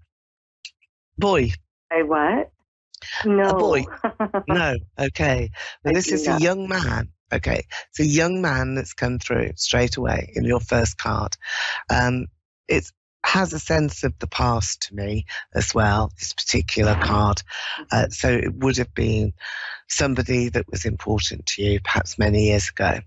Boy. 1.18 1.52
A 1.92 2.04
what? 2.04 2.52
No. 3.26 3.50
A 3.50 3.54
boy. 3.54 3.86
no. 4.48 4.76
Okay. 5.00 5.50
Well, 5.84 5.94
this 5.94 6.12
is 6.12 6.28
not. 6.28 6.40
a 6.40 6.44
young 6.44 6.68
man. 6.68 7.10
Okay, 7.32 7.64
it's 7.90 8.00
a 8.00 8.06
young 8.06 8.42
man 8.42 8.76
that's 8.76 8.94
come 8.94 9.20
through 9.20 9.52
straight 9.56 9.98
away 9.98 10.32
in 10.36 10.44
your 10.46 10.60
first 10.60 10.98
card. 10.98 11.38
Um, 11.90 12.28
it's 12.68 12.92
has 13.26 13.54
a 13.54 13.60
sense 13.60 14.04
of 14.04 14.18
the 14.20 14.28
past 14.28 14.84
to 14.88 14.96
me 14.96 15.26
as 15.54 15.74
well, 15.74 16.12
this 16.18 16.34
particular 16.34 16.96
card. 16.96 17.42
Uh, 17.92 18.08
so 18.10 18.30
it 18.30 18.54
would 18.56 18.78
have 18.78 18.94
been 18.94 19.34
somebody 19.88 20.50
that 20.50 20.70
was 20.72 20.86
important 20.86 21.46
to 21.46 21.64
you 21.64 21.80
perhaps 21.82 22.18
many 22.18 22.46
years 22.46 22.70
ago. 22.70 23.00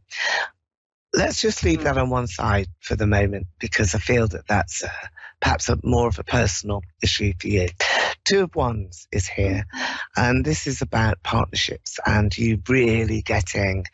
Let's 1.14 1.40
just 1.40 1.64
leave 1.64 1.82
that 1.82 1.98
on 1.98 2.10
one 2.10 2.26
side 2.26 2.68
for 2.80 2.96
the 2.96 3.06
moment 3.06 3.46
because 3.58 3.94
I 3.94 3.98
feel 3.98 4.28
that 4.28 4.46
that's 4.46 4.82
uh, 4.84 4.88
perhaps 5.42 5.68
a, 5.68 5.78
more 5.82 6.08
of 6.08 6.18
a 6.18 6.24
personal 6.24 6.82
issue 7.02 7.34
for 7.38 7.48
you. 7.48 7.68
Two 8.24 8.44
of 8.44 8.54
Wands 8.54 9.08
is 9.12 9.26
here, 9.26 9.66
and 10.16 10.44
this 10.44 10.66
is 10.66 10.80
about 10.80 11.22
partnerships 11.22 11.98
and 12.06 12.36
you 12.38 12.62
really 12.68 13.20
getting 13.20 13.84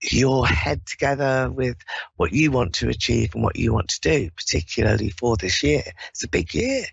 your 0.00 0.46
head 0.46 0.86
together 0.86 1.50
with 1.50 1.76
what 2.16 2.32
you 2.32 2.52
want 2.52 2.74
to 2.74 2.88
achieve 2.88 3.34
and 3.34 3.42
what 3.42 3.56
you 3.56 3.72
want 3.72 3.88
to 3.88 4.00
do, 4.00 4.30
particularly 4.36 5.10
for 5.10 5.36
this 5.36 5.62
year. 5.62 5.82
It's 6.10 6.22
a 6.22 6.28
big 6.28 6.54
year. 6.54 6.84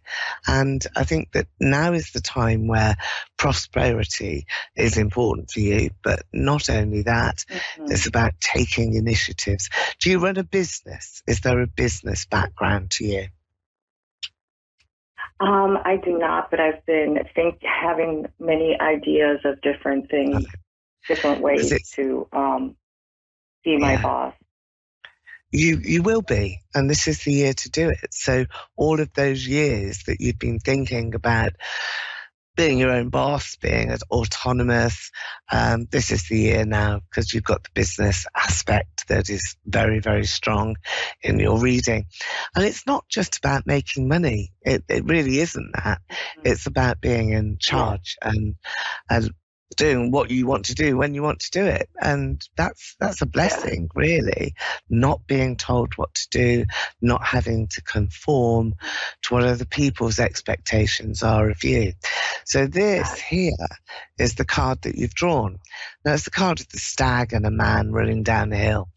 And 0.48 0.86
I 0.96 1.04
think 1.04 1.32
that 1.34 1.48
now 1.60 1.94
is 1.94 2.12
the 2.12 2.22
time 2.22 2.68
where 2.68 2.96
prosperity 3.38 4.48
is 4.76 4.98
important 4.98 5.52
for 5.52 5.60
you. 5.60 5.92
But 6.02 6.24
not 6.34 6.70
only 6.70 7.04
that, 7.04 7.46
mm-hmm. 7.48 7.92
it's 7.92 8.08
about 8.08 8.40
taking 8.40 8.96
initiatives. 8.96 9.70
Do 10.00 10.10
you 10.10 10.20
run 10.20 10.38
a 10.38 10.44
business? 10.44 11.22
Is 11.28 11.42
there 11.42 11.62
a 11.62 11.68
business 11.68 12.26
background 12.26 12.92
to 12.92 13.06
you? 13.06 13.28
Um, 15.40 15.78
I 15.84 15.98
do 15.98 16.18
not, 16.18 16.50
but 16.50 16.60
I've 16.60 16.86
been 16.86 17.20
think 17.36 17.62
having 17.62 18.28
many 18.40 18.78
ideas 18.80 19.40
of 19.44 19.62
different 19.62 20.10
things, 20.10 20.46
different 21.10 21.42
ways 21.42 21.74
to 21.96 22.28
um, 22.32 22.78
be 23.64 23.78
my 23.78 23.94
yeah. 23.94 24.02
boss. 24.02 24.34
You 25.52 25.78
you 25.84 26.04
will 26.04 26.22
be, 26.22 26.60
and 26.74 26.90
this 26.90 27.08
is 27.08 27.24
the 27.24 27.34
year 27.34 27.54
to 27.54 27.70
do 27.70 27.90
it. 27.90 28.14
So 28.14 28.46
all 28.78 29.00
of 29.00 29.14
those 29.14 29.46
years 29.46 30.04
that 30.04 30.22
you've 30.22 30.40
been 30.40 30.60
thinking 30.60 31.16
about 31.16 31.54
being 32.56 32.78
your 32.78 32.92
own 32.92 33.10
boss, 33.10 33.56
being 33.58 33.90
as 33.90 34.02
autonomous, 34.12 35.12
um, 35.52 35.88
this 35.92 36.12
is 36.12 36.28
the 36.28 36.38
year 36.38 36.66
now 36.66 37.02
because 37.10 37.34
you've 37.34 37.44
got 37.44 37.64
the 37.64 37.70
business 37.74 38.26
aspect 38.36 39.08
that 39.08 39.30
is 39.30 39.56
very, 39.66 40.00
very 40.00 40.26
strong 40.26 40.76
in 41.22 41.40
your 41.40 41.60
reading. 41.60 42.06
And 42.56 42.66
it's 42.66 42.88
not 42.88 43.08
just 43.10 43.38
about 43.38 43.68
making 43.68 44.08
money. 44.08 44.52
It, 44.62 44.84
it 44.90 45.06
really 45.06 45.40
isn't 45.40 45.72
that. 45.74 46.00
Mm-hmm. 46.10 46.42
It's 46.46 46.66
about 46.66 47.02
being 47.02 47.30
in 47.30 47.58
charge 47.60 48.18
and, 48.22 48.56
and 49.10 49.32
doing 49.76 50.12
what 50.12 50.30
you 50.30 50.46
want 50.46 50.66
to 50.66 50.76
do 50.76 50.98
when 50.98 51.14
you 51.14 51.22
want 51.22 51.40
to 51.40 51.52
do 51.52 51.66
it. 51.66 51.90
And 52.00 52.42
that's 52.56 52.96
that's 53.00 53.22
a 53.22 53.26
blessing 53.26 53.90
really. 53.96 54.54
Not 54.90 55.26
being 55.28 55.58
told 55.58 55.94
what 55.96 56.14
to 56.14 56.28
do 56.32 56.66
not 57.02 57.24
having 57.24 57.68
to 57.68 57.82
conform 57.82 58.76
to 59.24 59.34
what 59.34 59.44
other 59.44 59.66
people's 59.66 60.20
expectations 60.20 61.24
are 61.24 61.50
of 61.50 61.64
you. 61.64 61.94
So 62.46 62.68
this 62.68 63.20
here 63.20 63.52
is 64.18 64.36
the 64.36 64.46
card 64.46 64.82
that 64.84 64.96
you've 64.96 65.16
drawn. 65.16 65.58
Now 66.04 66.14
it's 66.14 66.26
the 66.26 66.32
card 66.32 66.60
of 66.60 66.70
the 66.70 66.80
stag 66.80 67.34
and 67.34 67.46
a 67.46 67.52
man 67.52 67.92
running 67.92 68.24
down 68.24 68.50
the 68.50 68.58
hill 68.58 68.90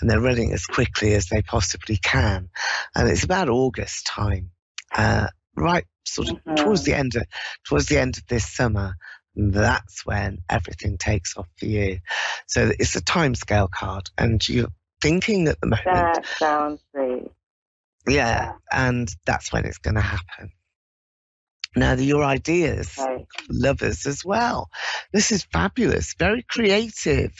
and 0.00 0.10
they're 0.10 0.20
running 0.20 0.52
as 0.52 0.66
quickly 0.66 1.14
as 1.14 1.26
they 1.26 1.42
possibly 1.42 1.96
can. 1.96 2.48
And 2.94 3.08
it's 3.08 3.24
about 3.24 3.48
august 3.48 4.06
time 4.06 4.50
uh, 4.96 5.28
right 5.56 5.84
sort 6.06 6.30
of 6.30 6.36
mm-hmm. 6.36 6.54
towards 6.54 6.84
the 6.84 6.94
end 6.94 7.16
of 7.16 7.24
towards 7.66 7.86
the 7.86 7.98
end 7.98 8.16
of 8.16 8.26
this 8.26 8.48
summer 8.48 8.94
that's 9.36 10.06
when 10.06 10.38
everything 10.48 10.98
takes 10.98 11.36
off 11.36 11.48
for 11.58 11.66
you. 11.66 11.98
So 12.46 12.72
it's 12.78 12.96
a 12.96 13.02
timescale 13.02 13.70
card, 13.70 14.10
and 14.16 14.46
you're 14.48 14.72
thinking 15.00 15.48
at 15.48 15.60
the 15.60 15.66
moment. 15.66 15.84
That 15.84 16.26
sounds 16.26 16.82
great. 16.94 17.30
Yeah, 18.08 18.52
and 18.70 19.08
that's 19.24 19.52
when 19.52 19.64
it's 19.64 19.78
going 19.78 19.94
to 19.94 20.00
happen. 20.00 20.52
Now, 21.76 21.94
your 21.94 22.22
ideas, 22.22 22.96
right. 22.98 23.26
lovers 23.50 24.06
as 24.06 24.24
well. 24.24 24.70
This 25.12 25.32
is 25.32 25.44
fabulous, 25.52 26.14
very 26.16 26.44
creative 26.48 27.32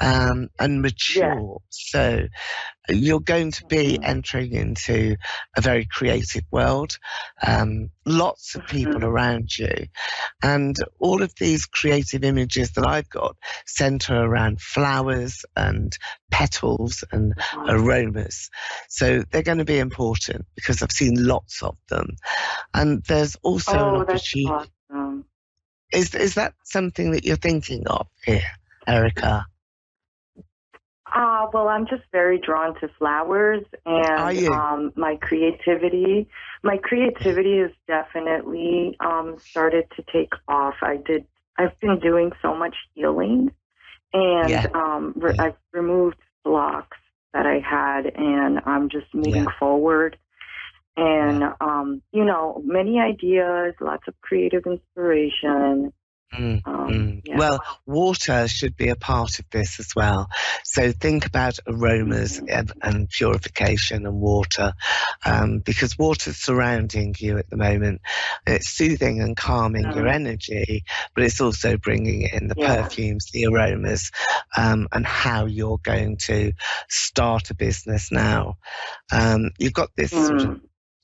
um, 0.00 0.48
and 0.58 0.82
mature. 0.82 1.60
Yeah. 1.60 1.66
So, 1.68 2.26
you're 2.88 3.20
going 3.20 3.52
to 3.52 3.64
be 3.66 3.94
mm-hmm. 3.94 4.04
entering 4.04 4.52
into 4.52 5.16
a 5.56 5.60
very 5.60 5.86
creative 5.90 6.44
world. 6.50 6.98
Um, 7.46 7.90
lots 8.06 8.54
of 8.54 8.66
people 8.66 8.94
mm-hmm. 8.94 9.04
around 9.04 9.56
you. 9.58 9.86
And 10.42 10.76
all 10.98 11.22
of 11.22 11.34
these 11.38 11.66
creative 11.66 12.24
images 12.24 12.72
that 12.72 12.86
I've 12.86 13.08
got 13.10 13.36
center 13.66 14.16
around 14.16 14.60
flowers 14.60 15.44
and 15.56 15.96
petals 16.30 17.04
and 17.12 17.34
mm-hmm. 17.36 17.70
aromas. 17.70 18.50
So 18.88 19.22
they're 19.30 19.42
going 19.42 19.58
to 19.58 19.64
be 19.64 19.78
important 19.78 20.46
because 20.54 20.82
I've 20.82 20.92
seen 20.92 21.14
lots 21.26 21.62
of 21.62 21.76
them. 21.88 22.16
And 22.74 23.02
there's 23.04 23.36
also 23.42 23.78
oh, 23.78 23.94
an 23.94 24.00
opportunity. 24.02 24.46
Awesome. 24.90 25.24
Is, 25.92 26.14
is 26.14 26.34
that 26.34 26.54
something 26.64 27.12
that 27.12 27.24
you're 27.24 27.36
thinking 27.36 27.86
of 27.86 28.06
here, 28.24 28.42
Erica? 28.86 29.46
Uh, 31.18 31.48
well, 31.52 31.66
I'm 31.66 31.84
just 31.84 32.04
very 32.12 32.38
drawn 32.38 32.78
to 32.78 32.88
flowers 32.96 33.64
and 33.84 34.46
um, 34.46 34.92
my 34.94 35.16
creativity. 35.20 36.28
My 36.62 36.76
creativity 36.76 37.58
has 37.58 37.72
definitely 37.88 38.96
um, 39.00 39.36
started 39.50 39.86
to 39.96 40.04
take 40.12 40.32
off. 40.46 40.74
I 40.80 40.98
did. 41.04 41.26
I've 41.58 41.78
been 41.80 41.98
doing 41.98 42.30
so 42.40 42.54
much 42.54 42.76
healing, 42.94 43.50
and 44.12 44.48
yeah. 44.48 44.66
um, 44.74 45.12
re- 45.16 45.34
yeah. 45.34 45.46
I've 45.46 45.56
removed 45.72 46.18
blocks 46.44 46.98
that 47.34 47.46
I 47.46 47.58
had, 47.68 48.12
and 48.14 48.60
I'm 48.64 48.88
just 48.88 49.12
moving 49.12 49.42
yeah. 49.42 49.58
forward. 49.58 50.16
And 50.96 51.42
um, 51.60 52.00
you 52.12 52.24
know, 52.24 52.62
many 52.64 53.00
ideas, 53.00 53.74
lots 53.80 54.06
of 54.06 54.14
creative 54.20 54.66
inspiration, 54.66 55.92
Mm, 56.34 56.60
um, 56.66 56.88
mm. 56.88 57.22
Yeah. 57.24 57.36
Well, 57.38 57.60
water 57.86 58.48
should 58.48 58.76
be 58.76 58.88
a 58.88 58.96
part 58.96 59.38
of 59.38 59.46
this 59.50 59.80
as 59.80 59.94
well. 59.96 60.28
So 60.64 60.92
think 60.92 61.26
about 61.26 61.58
aromas 61.66 62.38
mm-hmm. 62.40 62.78
and, 62.82 63.08
purification 63.08 64.06
and 64.06 64.20
water, 64.20 64.74
um, 65.24 65.60
because 65.60 65.98
water's 65.98 66.36
surrounding 66.36 67.14
you 67.18 67.38
at 67.38 67.48
the 67.48 67.56
moment. 67.56 68.02
It's 68.46 68.68
soothing 68.68 69.20
and 69.20 69.36
calming 69.36 69.84
your 69.84 70.04
mm. 70.04 70.12
energy, 70.12 70.84
but 71.14 71.24
it's 71.24 71.40
also 71.40 71.78
bringing 71.78 72.28
in 72.30 72.48
the 72.48 72.54
yeah. 72.56 72.82
perfumes, 72.82 73.30
the 73.32 73.46
aromas, 73.46 74.10
um, 74.56 74.88
and 74.92 75.06
how 75.06 75.46
you're 75.46 75.80
going 75.82 76.18
to 76.26 76.52
start 76.88 77.50
a 77.50 77.54
business 77.54 78.12
now. 78.12 78.58
Um, 79.10 79.50
you've 79.58 79.72
got 79.72 79.96
this 79.96 80.10
sort 80.10 80.42
of 80.42 80.46
mm. 80.48 80.60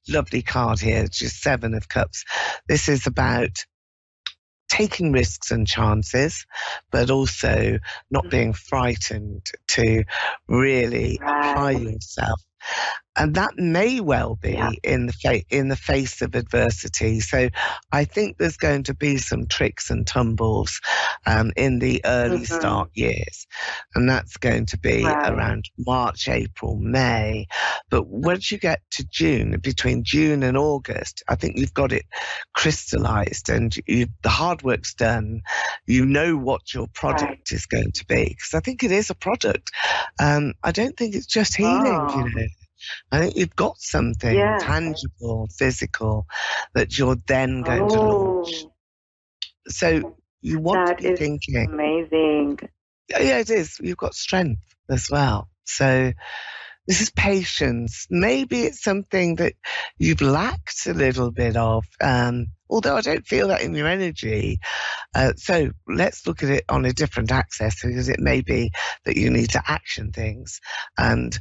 lovely 0.08 0.42
card 0.42 0.80
here, 0.80 1.06
just 1.08 1.40
seven 1.40 1.74
of 1.74 1.88
cups. 1.88 2.24
This 2.68 2.88
is 2.88 3.06
about 3.06 3.64
taking 4.68 5.12
risks 5.12 5.50
and 5.50 5.66
chances, 5.66 6.46
but 6.90 7.10
also 7.10 7.78
not 8.10 8.24
mm. 8.24 8.30
being 8.30 8.52
frightened 8.52 9.46
to 9.68 10.04
really 10.48 11.18
apply 11.22 11.72
yourself 11.72 12.40
and 13.16 13.34
that 13.36 13.56
may 13.56 14.00
well 14.00 14.36
be 14.36 14.52
yeah. 14.52 14.70
in 14.82 15.06
the 15.06 15.12
fa- 15.12 15.44
in 15.50 15.68
the 15.68 15.76
face 15.76 16.20
of 16.22 16.34
adversity. 16.34 17.20
So 17.20 17.48
I 17.92 18.04
think 18.04 18.38
there's 18.38 18.56
going 18.56 18.84
to 18.84 18.94
be 18.94 19.18
some 19.18 19.46
tricks 19.46 19.90
and 19.90 20.06
tumbles 20.06 20.80
um, 21.26 21.52
in 21.56 21.78
the 21.78 22.02
early 22.04 22.38
mm-hmm. 22.38 22.54
start 22.58 22.90
years, 22.94 23.46
and 23.94 24.08
that's 24.08 24.36
going 24.36 24.66
to 24.66 24.78
be 24.78 25.04
right. 25.04 25.32
around 25.32 25.70
March, 25.78 26.28
April, 26.28 26.76
May. 26.76 27.46
But 27.90 28.06
once 28.08 28.50
you 28.50 28.58
get 28.58 28.80
to 28.92 29.04
June, 29.04 29.58
between 29.62 30.04
June 30.04 30.42
and 30.42 30.56
August, 30.56 31.22
I 31.28 31.36
think 31.36 31.56
you've 31.56 31.74
got 31.74 31.92
it 31.92 32.04
crystallized, 32.54 33.48
and 33.48 33.74
you, 33.86 34.06
the 34.22 34.28
hard 34.28 34.62
work's 34.62 34.94
done. 34.94 35.42
You 35.86 36.04
know 36.04 36.36
what 36.36 36.74
your 36.74 36.88
product 36.88 37.22
right. 37.22 37.52
is 37.52 37.66
going 37.66 37.92
to 37.92 38.06
be 38.06 38.24
because 38.24 38.54
I 38.54 38.60
think 38.60 38.82
it 38.82 38.90
is 38.90 39.10
a 39.10 39.14
product. 39.14 39.70
Um, 40.20 40.54
I 40.62 40.72
don't 40.72 40.96
think 40.96 41.14
it's 41.14 41.26
just 41.26 41.56
healing, 41.56 41.86
oh. 41.86 42.18
you 42.18 42.34
know. 42.34 42.46
I 43.10 43.20
think 43.20 43.36
you've 43.36 43.56
got 43.56 43.78
something 43.78 44.34
yeah. 44.34 44.58
tangible, 44.60 45.48
physical 45.58 46.26
that 46.74 46.98
you're 46.98 47.16
then 47.26 47.62
going 47.62 47.82
oh, 47.82 47.88
to 47.88 48.00
launch. 48.00 48.64
So 49.68 50.16
you 50.40 50.58
want 50.58 50.98
to 50.98 51.10
be 51.10 51.16
thinking. 51.16 51.68
Amazing. 51.70 52.58
Yeah, 53.08 53.38
it 53.38 53.50
is. 53.50 53.78
You've 53.80 53.96
got 53.96 54.14
strength 54.14 54.62
as 54.90 55.08
well. 55.10 55.48
So 55.64 56.12
this 56.86 57.00
is 57.00 57.10
patience. 57.10 58.06
Maybe 58.10 58.62
it's 58.62 58.82
something 58.82 59.36
that 59.36 59.54
you've 59.98 60.20
lacked 60.20 60.86
a 60.86 60.94
little 60.94 61.30
bit 61.30 61.56
of. 61.56 61.84
Um, 62.00 62.46
although 62.68 62.96
I 62.96 63.02
don't 63.02 63.26
feel 63.26 63.48
that 63.48 63.62
in 63.62 63.74
your 63.74 63.86
energy. 63.86 64.58
Uh, 65.14 65.32
so 65.36 65.70
let's 65.86 66.26
look 66.26 66.42
at 66.42 66.50
it 66.50 66.64
on 66.68 66.84
a 66.84 66.92
different 66.92 67.30
axis 67.30 67.82
because 67.82 68.08
it 68.08 68.20
may 68.20 68.40
be 68.40 68.72
that 69.04 69.16
you 69.16 69.30
need 69.30 69.50
to 69.50 69.62
action 69.66 70.12
things. 70.12 70.60
And 70.98 71.38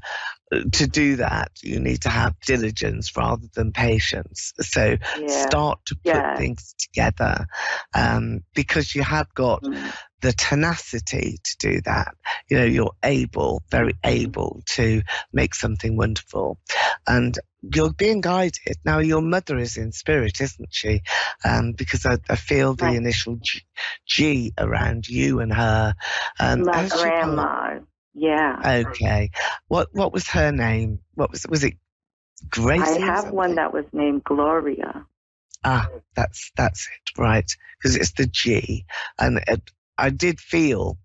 uh, 0.51 0.61
to 0.73 0.87
do 0.87 1.17
that, 1.17 1.51
you 1.61 1.79
need 1.79 2.03
to 2.03 2.09
have 2.09 2.39
diligence 2.41 3.15
rather 3.17 3.47
than 3.55 3.71
patience. 3.71 4.53
So 4.61 4.97
yeah. 5.19 5.45
start 5.47 5.79
to 5.87 5.95
put 5.95 6.15
yeah. 6.15 6.37
things 6.37 6.75
together 6.77 7.47
um, 7.93 8.43
because 8.53 8.93
you 8.93 9.01
have 9.01 9.33
got 9.33 9.63
mm. 9.63 9.93
The 10.23 10.31
tenacity 10.31 11.37
to 11.43 11.57
do 11.59 11.81
that. 11.81 12.15
You 12.49 12.57
know, 12.57 12.63
you're 12.63 12.95
able, 13.03 13.61
very 13.69 13.93
able 14.05 14.63
to 14.67 15.01
make 15.33 15.53
something 15.53 15.97
wonderful. 15.97 16.57
And 17.05 17.37
you're 17.61 17.91
being 17.91 18.21
guided. 18.21 18.77
Now, 18.85 18.99
your 18.99 19.21
mother 19.21 19.57
is 19.57 19.75
in 19.75 19.91
spirit, 19.91 20.39
isn't 20.39 20.69
she? 20.71 21.01
Um, 21.43 21.73
because 21.73 22.05
I, 22.05 22.19
I 22.29 22.37
feel 22.37 22.73
the 22.73 22.85
right. 22.85 22.95
initial 22.95 23.35
G, 23.35 23.61
G, 24.07 24.53
around 24.57 25.09
you 25.09 25.41
and 25.41 25.53
her. 25.53 25.93
Um, 26.39 26.61
My 26.61 26.87
grandma. 26.87 27.79
Yeah. 28.13 28.61
Okay. 28.87 29.31
What 29.67 29.89
What 29.91 30.13
was 30.13 30.27
her 30.29 30.53
name? 30.53 30.99
What 31.15 31.31
was 31.31 31.45
was 31.49 31.65
it? 31.65 31.73
Grace. 32.49 32.81
I 32.81 32.99
have 32.99 33.31
one 33.33 33.55
that 33.55 33.73
was 33.73 33.85
named 33.91 34.23
Gloria. 34.23 35.05
Ah, 35.65 35.89
that's 36.15 36.51
that's 36.55 36.87
it, 36.87 37.19
right? 37.19 37.49
Because 37.77 37.95
it's 37.95 38.11
the 38.11 38.27
G, 38.27 38.85
and 39.17 39.41
it, 39.47 39.61
I 39.97 40.09
did 40.09 40.39
feel 40.39 40.97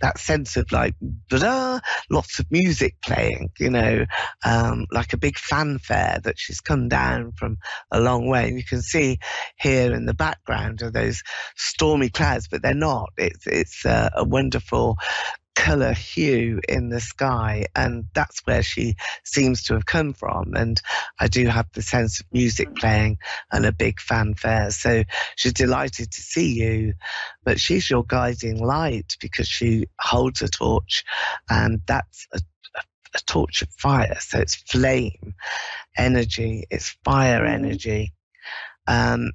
that 0.00 0.18
sense 0.18 0.56
of 0.56 0.70
like, 0.72 0.94
blah, 1.00 1.80
lots 2.10 2.38
of 2.38 2.46
music 2.50 2.96
playing, 3.02 3.50
you 3.58 3.70
know, 3.70 4.04
um, 4.44 4.86
like 4.90 5.12
a 5.12 5.18
big 5.18 5.38
fanfare 5.38 6.20
that 6.24 6.38
she's 6.38 6.60
come 6.60 6.88
down 6.88 7.32
from 7.32 7.56
a 7.90 8.00
long 8.00 8.28
way. 8.28 8.48
And 8.48 8.58
you 8.58 8.64
can 8.64 8.82
see 8.82 9.18
here 9.58 9.94
in 9.94 10.06
the 10.06 10.14
background 10.14 10.82
are 10.82 10.90
those 10.90 11.22
stormy 11.56 12.10
clouds, 12.10 12.48
but 12.48 12.62
they're 12.62 12.74
not. 12.74 13.10
It's, 13.16 13.46
it's 13.46 13.86
uh, 13.86 14.10
a 14.14 14.24
wonderful 14.24 14.96
color 15.56 15.94
hue 15.94 16.60
in 16.68 16.90
the 16.90 17.00
sky 17.00 17.64
and 17.74 18.04
that's 18.14 18.40
where 18.44 18.62
she 18.62 18.94
seems 19.24 19.62
to 19.62 19.72
have 19.72 19.86
come 19.86 20.12
from 20.12 20.54
and 20.54 20.82
i 21.18 21.26
do 21.26 21.46
have 21.46 21.66
the 21.72 21.80
sense 21.80 22.20
of 22.20 22.26
music 22.30 22.72
playing 22.76 23.16
and 23.50 23.64
a 23.64 23.72
big 23.72 23.98
fanfare 23.98 24.70
so 24.70 25.02
she's 25.34 25.54
delighted 25.54 26.12
to 26.12 26.20
see 26.20 26.52
you 26.62 26.92
but 27.42 27.58
she's 27.58 27.88
your 27.88 28.04
guiding 28.04 28.62
light 28.62 29.16
because 29.18 29.48
she 29.48 29.86
holds 29.98 30.42
a 30.42 30.48
torch 30.48 31.04
and 31.48 31.80
that's 31.86 32.28
a, 32.34 32.38
a, 32.76 32.82
a 33.14 33.18
torch 33.26 33.62
of 33.62 33.68
fire 33.70 34.18
so 34.20 34.38
it's 34.38 34.56
flame 34.56 35.34
energy 35.96 36.64
it's 36.70 36.90
fire 37.02 37.40
mm-hmm. 37.40 37.64
energy 37.64 38.12
um, 38.86 39.32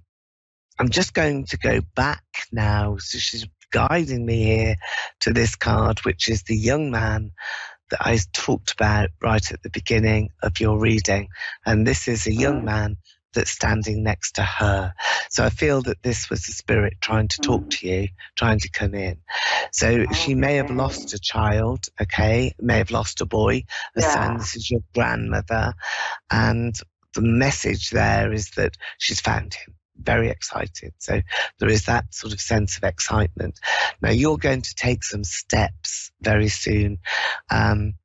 I'm 0.79 0.89
just 0.89 1.13
going 1.13 1.45
to 1.45 1.57
go 1.57 1.81
back 1.95 2.23
now. 2.51 2.97
So 2.97 3.17
she's 3.17 3.45
guiding 3.71 4.25
me 4.25 4.43
here 4.43 4.75
to 5.21 5.34
this 5.34 5.55
card, 5.55 5.99
which 5.99 6.29
is 6.29 6.43
the 6.43 6.55
young 6.55 6.91
man 6.91 7.31
that 7.89 7.99
I 8.01 8.19
talked 8.34 8.71
about 8.71 9.10
right 9.21 9.51
at 9.51 9.62
the 9.63 9.69
beginning 9.69 10.29
of 10.41 10.60
your 10.60 10.79
reading. 10.79 11.29
And 11.65 11.86
this 11.86 12.07
is 12.07 12.25
a 12.25 12.34
young 12.34 12.62
mm. 12.62 12.65
man 12.65 12.97
that's 13.34 13.51
standing 13.51 14.03
next 14.03 14.36
to 14.36 14.43
her. 14.43 14.93
So 15.29 15.45
I 15.45 15.49
feel 15.49 15.81
that 15.84 16.01
this 16.01 16.29
was 16.29 16.45
the 16.45 16.51
spirit 16.51 16.95
trying 16.99 17.29
to 17.29 17.41
talk 17.41 17.62
mm. 17.63 17.69
to 17.69 17.88
you, 17.88 18.07
trying 18.36 18.60
to 18.60 18.69
come 18.69 18.93
in. 18.93 19.17
So 19.71 20.05
she 20.13 20.36
may 20.36 20.55
have 20.55 20.71
lost 20.71 21.13
a 21.13 21.19
child, 21.19 21.86
okay, 22.01 22.53
may 22.60 22.77
have 22.77 22.91
lost 22.91 23.21
a 23.21 23.25
boy, 23.25 23.63
a 23.95 24.01
yeah. 24.01 24.13
son. 24.13 24.38
This 24.38 24.55
is 24.55 24.71
your 24.71 24.81
grandmother. 24.93 25.73
And 26.29 26.75
the 27.13 27.21
message 27.21 27.89
there 27.91 28.31
is 28.34 28.51
that 28.51 28.77
she's 28.97 29.21
found 29.21 29.53
him 29.53 29.75
very 30.03 30.29
excited. 30.29 30.93
So 30.99 31.21
there 31.59 31.69
is 31.69 31.85
that 31.85 32.13
sort 32.13 32.33
of 32.33 32.41
sense 32.41 32.77
of 32.77 32.83
excitement. 32.83 33.59
Now 34.01 34.11
you're 34.11 34.37
going 34.37 34.61
to 34.61 34.75
take 34.75 35.03
some 35.03 35.23
steps 35.23 36.11
very 36.21 36.49
soon. 36.49 36.99
Um, 37.49 37.95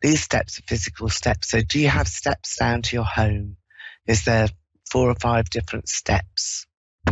these 0.00 0.22
steps 0.22 0.58
are 0.58 0.62
physical 0.68 1.08
steps. 1.08 1.48
So 1.50 1.60
do 1.60 1.78
you 1.78 1.88
have 1.88 2.08
steps 2.08 2.56
down 2.58 2.82
to 2.82 2.96
your 2.96 3.04
home? 3.04 3.56
Is 4.06 4.24
there 4.24 4.48
four 4.90 5.10
or 5.10 5.14
five 5.14 5.50
different 5.50 5.88
steps? 5.88 6.66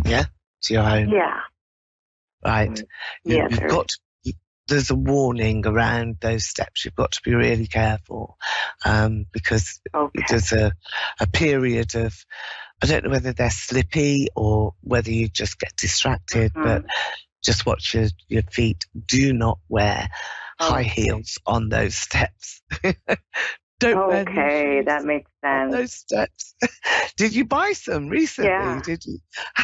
Yeah, 0.05 0.25
to 0.63 0.73
your 0.73 0.83
home. 0.83 1.09
Yeah. 1.09 1.39
Right. 2.45 2.69
Mm. 2.69 2.83
You, 3.25 3.37
yeah. 3.37 3.47
You've 3.49 3.69
got. 3.69 3.87
To, 3.89 3.97
there's 4.67 4.89
a 4.89 4.95
warning 4.95 5.65
around 5.65 6.17
those 6.19 6.45
steps. 6.45 6.85
You've 6.85 6.95
got 6.95 7.13
to 7.13 7.21
be 7.23 7.33
really 7.33 7.67
careful 7.67 8.37
um, 8.85 9.25
because 9.31 9.79
okay. 9.93 10.23
there's 10.29 10.51
a, 10.51 10.73
a 11.19 11.27
period 11.27 11.95
of 11.95 12.13
I 12.81 12.85
don't 12.85 13.05
know 13.05 13.09
whether 13.09 13.33
they're 13.33 13.49
slippy 13.49 14.27
or 14.35 14.73
whether 14.81 15.11
you 15.11 15.29
just 15.29 15.59
get 15.59 15.75
distracted, 15.75 16.53
mm-hmm. 16.53 16.63
but 16.63 16.85
just 17.43 17.65
watch 17.65 17.93
your, 17.93 18.07
your 18.27 18.43
feet. 18.43 18.85
Do 19.07 19.33
not 19.33 19.59
wear 19.67 20.09
oh. 20.59 20.69
high 20.69 20.83
heels 20.83 21.39
on 21.45 21.69
those 21.69 21.95
steps. 21.95 22.61
don't 23.79 24.27
okay, 24.27 24.81
that 24.85 25.05
makes 25.05 25.29
sense. 25.41 25.71
Those 25.71 25.93
steps. 25.93 26.55
Did 27.17 27.35
you 27.35 27.45
buy 27.45 27.73
some 27.73 28.09
recently? 28.09 28.49
Yeah. 28.49 28.81
Did 28.83 29.05
you? 29.05 29.19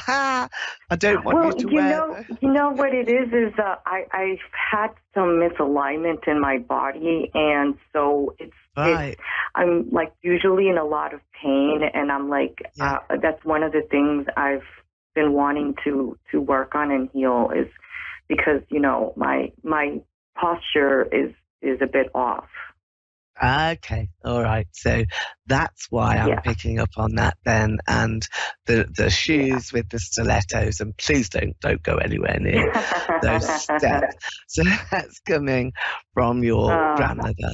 I 0.08 0.50
don't 0.98 1.26
want 1.26 1.38
well, 1.38 1.48
you 1.48 1.54
to 1.54 1.70
you 1.70 1.76
wear. 1.76 1.90
Know, 1.90 2.14
them. 2.14 2.38
you 2.42 2.54
know 2.54 2.72
what 2.72 2.94
it 2.94 3.10
is? 3.10 3.28
Is 3.30 3.54
uh, 3.58 3.76
I 3.86 4.06
I've 4.12 4.38
had 4.72 4.90
some 5.14 5.40
misalignment 5.40 6.28
in 6.28 6.40
my 6.40 6.58
body, 6.60 7.32
and 7.34 7.76
so 7.92 8.36
it's 8.40 8.54
Right. 8.76 9.18
I'm 9.56 9.90
like 9.92 10.14
usually 10.22 10.68
in 10.68 10.78
a 10.78 10.84
lot 10.86 11.14
of 11.14 11.20
pain, 11.42 11.82
and 11.94 12.12
I'm 12.12 12.30
like, 12.30 12.60
yeah. 12.76 13.00
uh, 13.10 13.18
that's 13.22 13.44
one 13.46 13.62
of 13.62 13.72
the 13.72 13.84
things 13.90 14.26
I've 14.36 14.64
been 15.14 15.34
wanting 15.34 15.76
to 15.84 16.18
to 16.32 16.42
work 16.42 16.74
on 16.74 16.90
and 16.90 17.10
heal 17.14 17.52
is 17.56 17.68
because 18.28 18.62
you 18.70 18.80
know 18.80 19.14
my 19.16 19.52
my 19.64 20.02
posture 20.36 21.04
is 21.04 21.32
is 21.62 21.80
a 21.82 21.88
bit 21.88 22.10
off. 22.16 22.48
Okay, 23.42 24.10
all 24.24 24.42
right. 24.42 24.68
So 24.74 25.04
that's 25.48 25.88
why 25.90 26.18
I'm 26.18 26.30
yeah. 26.30 26.40
picking 26.40 26.80
up 26.80 26.92
on 26.98 27.16
that 27.16 27.38
then, 27.44 27.80
and 27.88 28.26
the 28.66 28.88
the 28.96 29.10
shoes 29.10 29.72
yeah. 29.72 29.80
with 29.80 29.90
the 29.90 30.00
stilettos. 30.00 30.80
And 30.80 30.96
please 30.98 31.30
don't 31.30 31.60
don't 31.60 31.82
go 31.82 31.98
anywhere 31.98 32.40
near 32.40 32.72
those 33.22 33.64
steps. 33.64 34.16
So 34.48 34.64
that's 34.92 35.20
coming 35.22 35.74
from 36.14 36.44
your 36.44 36.72
uh, 36.72 36.96
grandmother 36.96 37.54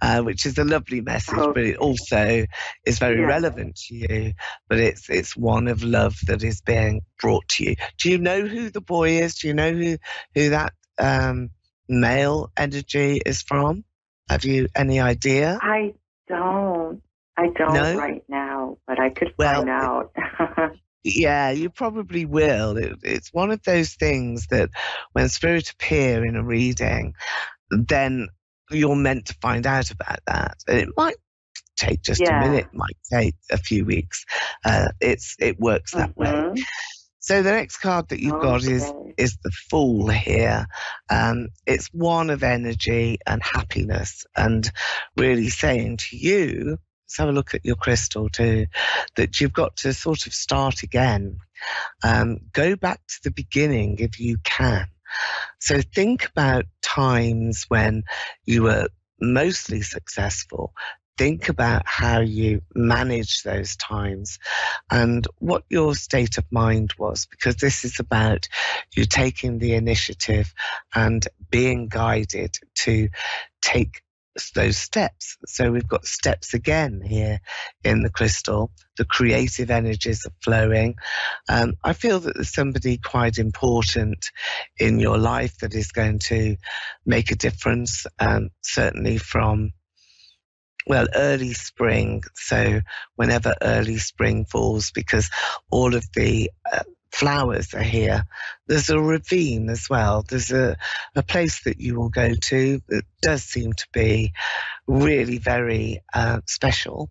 uh, 0.00 0.22
which 0.22 0.46
is 0.46 0.58
a 0.58 0.64
lovely 0.64 1.00
message, 1.00 1.34
oh. 1.38 1.52
but 1.52 1.64
it 1.64 1.76
also 1.76 2.44
is 2.84 2.98
very 2.98 3.20
yeah. 3.20 3.26
relevant 3.26 3.76
to 3.76 3.94
you. 3.94 4.32
But 4.68 4.78
it's 4.78 5.08
it's 5.08 5.36
one 5.36 5.68
of 5.68 5.82
love 5.82 6.16
that 6.26 6.42
is 6.42 6.60
being 6.60 7.02
brought 7.20 7.48
to 7.50 7.70
you. 7.70 7.76
Do 7.98 8.10
you 8.10 8.18
know 8.18 8.46
who 8.46 8.70
the 8.70 8.80
boy 8.80 9.22
is? 9.22 9.36
Do 9.36 9.48
you 9.48 9.54
know 9.54 9.72
who 9.72 9.96
who 10.34 10.50
that 10.50 10.72
um, 10.98 11.50
male 11.88 12.50
energy 12.56 13.20
is 13.24 13.42
from? 13.42 13.84
Have 14.32 14.46
you 14.46 14.68
any 14.74 14.98
idea? 14.98 15.58
I 15.60 15.92
don't. 16.26 17.02
I 17.36 17.48
don't 17.48 17.74
no? 17.74 17.96
right 17.96 18.24
now, 18.28 18.78
but 18.86 18.98
I 18.98 19.10
could 19.10 19.34
well, 19.36 19.56
find 19.56 19.70
out. 19.70 20.12
Yeah, 21.04 21.50
you 21.50 21.68
probably 21.68 22.26
will. 22.26 22.76
It, 22.76 22.98
it's 23.02 23.34
one 23.34 23.50
of 23.50 23.60
those 23.64 23.94
things 23.94 24.46
that 24.50 24.70
when 25.10 25.28
spirit 25.28 25.68
appear 25.68 26.24
in 26.24 26.36
a 26.36 26.44
reading, 26.44 27.14
then 27.72 28.28
you're 28.70 28.94
meant 28.94 29.26
to 29.26 29.34
find 29.42 29.66
out 29.66 29.90
about 29.90 30.20
that. 30.28 30.58
And 30.68 30.78
it 30.78 30.88
might 30.96 31.16
take 31.76 32.02
just 32.02 32.20
yeah. 32.20 32.44
a 32.44 32.48
minute, 32.48 32.68
might 32.72 32.96
take 33.12 33.34
a 33.50 33.58
few 33.58 33.84
weeks. 33.84 34.24
Uh, 34.64 34.90
it's 35.00 35.34
it 35.40 35.58
works 35.58 35.90
that 35.90 36.14
mm-hmm. 36.14 36.54
way. 36.54 36.62
So 37.22 37.40
the 37.40 37.52
next 37.52 37.76
card 37.76 38.08
that 38.08 38.18
you've 38.18 38.40
got 38.42 38.64
is 38.64 38.92
is 39.16 39.38
the 39.44 39.52
Fool 39.70 40.08
here. 40.08 40.66
Um, 41.08 41.50
it's 41.66 41.86
one 41.92 42.30
of 42.30 42.42
energy 42.42 43.18
and 43.24 43.40
happiness, 43.40 44.26
and 44.36 44.68
really 45.16 45.48
saying 45.48 45.98
to 45.98 46.16
you, 46.16 46.78
let's 47.04 47.18
have 47.18 47.28
a 47.28 47.32
look 47.32 47.54
at 47.54 47.64
your 47.64 47.76
crystal 47.76 48.28
too, 48.28 48.66
that 49.14 49.40
you've 49.40 49.52
got 49.52 49.76
to 49.76 49.94
sort 49.94 50.26
of 50.26 50.34
start 50.34 50.82
again. 50.82 51.38
Um, 52.02 52.38
go 52.52 52.74
back 52.74 52.98
to 53.06 53.20
the 53.22 53.30
beginning 53.30 53.98
if 54.00 54.18
you 54.18 54.38
can. 54.42 54.88
So 55.60 55.80
think 55.80 56.26
about 56.26 56.64
times 56.82 57.66
when 57.68 58.02
you 58.46 58.64
were 58.64 58.88
mostly 59.20 59.82
successful. 59.82 60.72
Think 61.18 61.48
about 61.48 61.82
how 61.84 62.20
you 62.20 62.62
manage 62.74 63.42
those 63.42 63.76
times 63.76 64.38
and 64.90 65.26
what 65.38 65.64
your 65.68 65.94
state 65.94 66.38
of 66.38 66.44
mind 66.50 66.94
was, 66.98 67.26
because 67.26 67.56
this 67.56 67.84
is 67.84 68.00
about 68.00 68.48
you 68.96 69.04
taking 69.04 69.58
the 69.58 69.74
initiative 69.74 70.52
and 70.94 71.26
being 71.50 71.88
guided 71.88 72.56
to 72.76 73.08
take 73.60 74.02
those 74.54 74.78
steps. 74.78 75.36
So 75.46 75.70
we've 75.70 75.86
got 75.86 76.06
steps 76.06 76.54
again 76.54 77.02
here 77.04 77.40
in 77.84 78.02
the 78.02 78.10
crystal. 78.10 78.70
The 78.96 79.04
creative 79.04 79.70
energies 79.70 80.24
are 80.26 80.32
flowing. 80.42 80.94
Um, 81.48 81.74
I 81.84 81.92
feel 81.92 82.20
that 82.20 82.34
there's 82.34 82.54
somebody 82.54 82.96
quite 82.96 83.36
important 83.38 84.30
in 84.78 84.98
your 84.98 85.18
life 85.18 85.58
that 85.58 85.74
is 85.74 85.92
going 85.92 86.20
to 86.20 86.56
make 87.04 87.30
a 87.30 87.36
difference, 87.36 88.06
um, 88.18 88.48
certainly 88.62 89.18
from 89.18 89.72
well, 90.86 91.06
early 91.14 91.54
spring. 91.54 92.22
So 92.34 92.80
whenever 93.16 93.54
early 93.62 93.98
spring 93.98 94.44
falls, 94.44 94.90
because 94.90 95.30
all 95.70 95.94
of 95.94 96.04
the 96.14 96.50
uh, 96.72 96.80
flowers 97.12 97.74
are 97.74 97.82
here. 97.82 98.24
There's 98.66 98.90
a 98.90 98.98
ravine 98.98 99.68
as 99.68 99.88
well. 99.88 100.24
There's 100.28 100.50
a, 100.50 100.76
a 101.14 101.22
place 101.22 101.62
that 101.64 101.78
you 101.80 101.94
will 101.94 102.08
go 102.08 102.34
to 102.34 102.80
that 102.88 103.04
does 103.20 103.44
seem 103.44 103.74
to 103.74 103.86
be 103.92 104.32
really 104.86 105.38
very 105.38 106.02
uh, 106.14 106.40
special. 106.46 107.10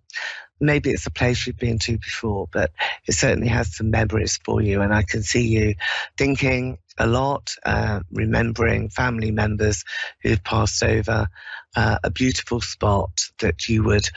Maybe 0.62 0.92
it's 0.92 1.08
a 1.08 1.12
place 1.12 1.46
you've 1.46 1.58
been 1.58 1.80
to 1.80 1.98
before, 1.98 2.48
but 2.52 2.72
it 3.08 3.14
certainly 3.14 3.50
has 3.50 3.76
some 3.76 3.90
memories 3.90 4.40
for 4.46 4.62
you. 4.62 4.82
And 4.82 4.94
I 4.94 5.04
can 5.04 5.24
see 5.24 5.48
you 5.48 5.76
thinking 6.18 6.78
a 6.98 7.08
lot, 7.08 7.56
uh, 7.66 8.02
remembering 8.12 8.90
family 8.90 9.32
members 9.32 9.84
who've 10.22 10.44
passed 10.44 10.84
over, 10.84 11.28
uh, 11.76 11.98
a 12.04 12.12
beautiful 12.12 12.62
spot 12.62 13.12
that 13.40 13.68
you 13.68 13.84
would 13.84 14.08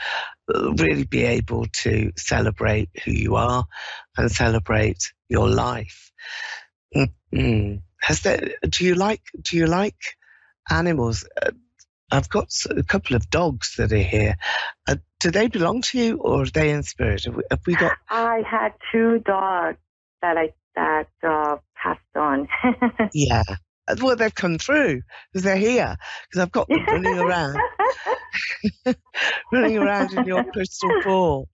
uh, 0.53 0.73
really 0.73 1.05
be 1.05 1.23
able 1.23 1.65
to 1.71 2.11
celebrate 2.15 2.89
who 3.03 3.11
you 3.11 3.35
are 3.35 3.65
and 4.17 4.31
celebrate 4.31 5.13
your 5.27 5.49
life. 5.49 6.11
Mm-hmm. 6.95 7.77
Has 8.01 8.21
there, 8.21 8.51
do 8.69 8.85
you 8.85 8.95
like, 8.95 9.21
do 9.41 9.57
you 9.57 9.65
like 9.65 9.97
animals? 10.69 11.25
Uh, 12.11 12.15
I've 12.15 12.29
got 12.29 12.49
a 12.69 12.83
couple 12.83 13.15
of 13.15 13.29
dogs 13.29 13.75
that 13.77 13.91
are 13.91 13.97
here. 13.97 14.35
Uh, 14.87 14.95
do 15.19 15.31
they 15.31 15.47
belong 15.47 15.81
to 15.83 15.99
you, 15.99 16.17
or 16.17 16.43
are 16.43 16.45
they 16.45 16.69
in 16.71 16.83
spirit? 16.83 17.25
Have 17.25 17.35
we, 17.35 17.43
have 17.49 17.61
we 17.65 17.75
got? 17.75 17.97
I 18.09 18.43
had 18.49 18.73
two 18.91 19.19
dogs 19.19 19.77
that 20.21 20.37
I 20.37 20.53
that 20.75 21.07
uh, 21.23 21.57
passed 21.75 22.01
on. 22.15 22.47
yeah, 23.13 23.43
well, 24.01 24.15
they've 24.15 24.33
come 24.33 24.57
through 24.57 25.01
because 25.31 25.43
they're 25.43 25.55
here. 25.57 25.95
Because 26.29 26.41
I've 26.41 26.51
got 26.51 26.67
them 26.67 26.85
running 26.85 27.19
around, 27.19 27.57
running 29.51 29.77
around 29.77 30.13
in 30.13 30.25
your 30.25 30.43
crystal 30.43 31.01
ball, 31.03 31.49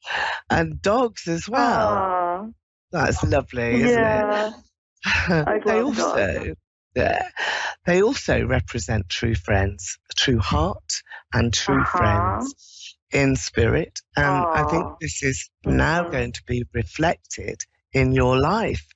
and 0.50 0.82
dogs 0.82 1.28
as 1.28 1.48
well. 1.48 1.90
Aww. 1.90 2.54
That's 2.92 3.24
lovely, 3.24 3.84
isn't 3.84 3.90
yeah. 3.90 4.52
it? 5.30 5.66
they 5.66 5.80
also, 5.82 6.16
dogs. 6.16 6.60
yeah, 6.96 7.30
they 7.86 8.02
also 8.02 8.46
represent 8.46 9.10
true 9.10 9.36
friends, 9.36 9.98
true 10.16 10.40
heart, 10.40 10.94
and 11.34 11.54
true 11.54 11.82
uh-huh. 11.82 11.98
friends 11.98 12.98
in 13.12 13.36
spirit. 13.36 14.00
And 14.16 14.26
Aww. 14.26 14.56
I 14.56 14.70
think 14.70 14.86
this 15.00 15.24
is 15.24 15.50
now 15.66 16.04
mm-hmm. 16.04 16.12
going 16.12 16.32
to 16.34 16.44
be 16.46 16.64
reflected 16.74 17.62
in 17.94 18.12
your 18.14 18.38
life 18.38 18.88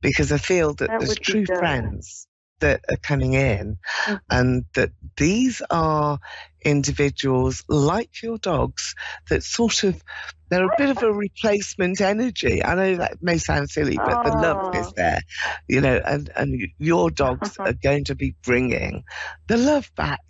because 0.00 0.32
I 0.32 0.38
feel 0.38 0.74
that, 0.74 0.88
that 0.88 1.00
there's 1.00 1.18
true 1.18 1.46
friends 1.46 2.26
that 2.60 2.84
are 2.88 2.96
coming 2.96 3.34
in 3.34 3.78
mm-hmm. 4.04 4.14
and 4.30 4.64
that 4.74 4.90
these 5.16 5.62
are 5.70 6.18
individuals 6.62 7.64
like 7.68 8.22
your 8.22 8.38
dogs 8.38 8.94
that 9.28 9.42
sort 9.42 9.84
of 9.84 10.02
they're 10.50 10.66
a 10.66 10.76
bit 10.76 10.90
of 10.90 11.02
a 11.02 11.12
replacement 11.12 12.00
energy. 12.00 12.62
I 12.64 12.74
know 12.74 12.96
that 12.96 13.22
may 13.22 13.38
sound 13.38 13.70
silly, 13.70 13.96
but 13.96 14.24
the 14.24 14.32
love 14.32 14.74
is 14.74 14.92
there, 14.92 15.20
you 15.68 15.80
know, 15.80 16.00
and, 16.04 16.28
and 16.34 16.68
your 16.78 17.10
dogs 17.10 17.56
are 17.58 17.72
going 17.72 18.04
to 18.04 18.16
be 18.16 18.34
bringing 18.42 19.04
the 19.46 19.56
love 19.56 19.90
back. 19.94 20.20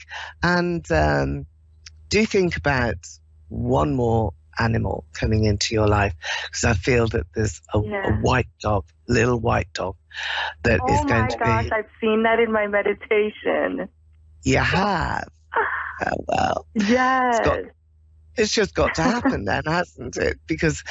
And 0.43 0.85
um, 0.93 1.47
do 2.11 2.27
think 2.27 2.57
about 2.57 2.97
one 3.49 3.97
more 3.97 4.35
animal 4.59 5.05
coming 5.13 5.45
into 5.45 5.75
your 5.75 5.87
life 5.87 6.15
because 6.47 6.65
I 6.65 6.75
feel 6.75 7.09
that 7.09 7.27
there's 7.35 7.61
a, 7.75 7.81
yeah. 7.81 8.09
a, 8.09 8.13
white 8.21 8.49
dog, 8.61 8.85
little 9.09 9.39
white 9.39 9.73
dog, 9.73 9.97
that 10.65 10.81
oh 10.83 10.95
is 10.95 11.01
going 11.05 11.29
to 11.29 11.37
be. 11.37 11.45
Oh 11.45 11.47
my 11.47 11.63
gosh, 11.63 11.73
I've 11.73 11.91
seen 12.01 12.23
that 12.25 12.41
in 12.41 12.53
my 12.53 12.67
meditation. 12.67 13.89
You 14.43 14.59
have. 14.59 15.29
oh, 16.07 16.25
well. 16.27 16.67
Yes. 16.75 17.39
It's, 17.39 17.47
got, 17.47 17.59
it's, 18.37 18.53
just 18.53 18.75
got 18.75 18.95
to 18.97 19.03
happen 19.15 19.45
then, 19.45 19.65
hasn't 19.67 20.17
it? 20.17 20.39
Because 20.47 20.83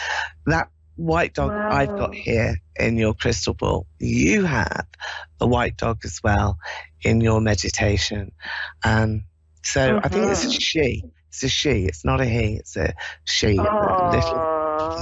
that 0.46 0.70
white 0.96 1.34
dog 1.34 1.52
wow. 1.52 1.70
I've 1.72 1.90
got 1.90 2.14
here 2.14 2.56
in 2.78 2.98
your 2.98 3.14
crystal 3.14 3.54
ball, 3.54 3.88
you 4.00 4.44
have 4.44 4.86
a 5.40 5.48
white 5.48 5.78
dog 5.78 6.00
as 6.04 6.20
well 6.24 6.58
in 7.02 7.22
your 7.22 7.40
meditation. 7.42 8.32
Um, 8.84 9.24
so 9.64 9.80
mm-hmm. 9.80 10.06
I 10.06 10.10
think 10.10 10.26
it's 10.32 10.46
mm-hmm. 10.46 10.52
she. 10.52 11.04
It's 11.30 11.44
a 11.44 11.50
she. 11.50 11.86
It's 11.86 12.04
not 12.04 12.22
a 12.22 12.26
he. 12.26 12.56
It's 12.56 12.76
a 12.76 12.94
she. 13.24 13.54
little 13.54 14.10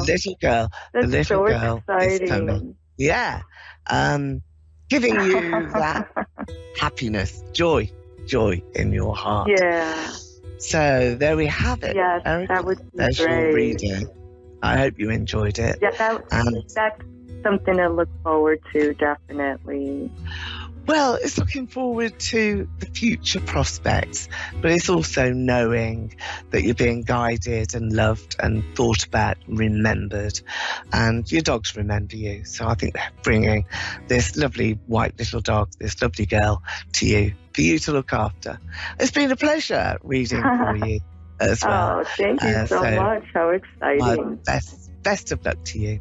little 0.06 0.36
girl. 0.42 0.70
That's 0.94 1.06
the 1.06 1.12
little 1.12 1.24
so 1.24 1.48
girl 1.48 1.78
exciting. 1.78 2.24
is 2.24 2.30
coming. 2.30 2.76
Yeah. 2.98 3.42
Um, 3.90 4.42
giving 4.90 5.16
you 5.16 5.42
that 5.74 6.08
happiness, 6.80 7.44
joy, 7.54 7.92
joy 8.26 8.62
in 8.76 8.92
your 8.92 9.16
heart. 9.16 9.50
Yeah. 9.50 10.12
So 10.60 11.16
there 11.16 11.38
we 11.38 11.46
have 11.48 11.84
it. 11.84 11.96
Yes, 11.96 12.22
Erica. 12.26 12.54
that 12.54 12.66
would 12.66 12.80
be 12.80 12.84
There's 12.96 13.20
great. 13.20 13.44
your 13.44 13.54
reading. 13.54 14.08
I 14.64 14.78
hope 14.78 14.98
you 14.98 15.12
enjoyed 15.12 15.60
it. 15.60 15.78
Yeah, 15.82 15.92
that, 15.92 16.24
and, 16.32 16.64
that's 16.74 17.02
something 17.44 17.78
to 17.78 17.90
look 17.90 18.10
forward 18.24 18.60
to, 18.74 18.94
definitely. 18.96 20.12
Well, 20.88 21.16
it's 21.16 21.38
looking 21.38 21.68
forward 21.68 22.18
to 22.18 22.70
the 22.80 22.86
future 22.86 23.42
prospects, 23.42 24.30
but 24.62 24.72
it's 24.72 24.88
also 24.88 25.34
knowing 25.34 26.16
that 26.52 26.64
you're 26.64 26.76
being 26.76 27.02
guided 27.02 27.76
and 27.76 27.92
loved 27.92 28.38
and 28.40 28.64
thought 28.74 29.06
about, 29.06 29.36
and 29.46 29.60
remembered, 29.60 30.40
and 30.94 31.30
your 31.30 31.42
dogs 31.42 31.76
remember 31.76 32.16
you. 32.16 32.46
So 32.46 32.66
I 32.66 32.76
think 32.76 32.94
they're 32.94 33.12
bringing 33.22 33.66
this 34.08 34.38
lovely 34.38 34.80
white 34.88 35.20
little 35.20 35.42
dog, 35.42 35.72
this 35.78 36.02
lovely 36.02 36.26
girl 36.26 36.64
to 36.94 37.06
you 37.06 37.34
for 37.54 37.62
you 37.62 37.80
to 37.80 37.92
look 37.92 38.14
after. 38.14 38.58
It's 38.98 39.12
been 39.12 39.30
a 39.30 39.36
pleasure 39.36 39.98
reading 40.04 40.42
for 40.42 40.76
you 40.86 41.02
as 41.38 41.66
well. 41.66 42.00
Oh, 42.00 42.04
thank 42.16 42.42
you 42.44 42.50
uh, 42.50 42.66
so, 42.66 42.82
so, 42.82 42.96
much. 42.96 43.24
How 43.34 43.50
exciting. 43.50 44.36
best, 44.46 45.04
best 45.04 45.34
of 45.34 45.46
luck 45.46 45.58
to 45.66 45.80
you. 45.80 46.00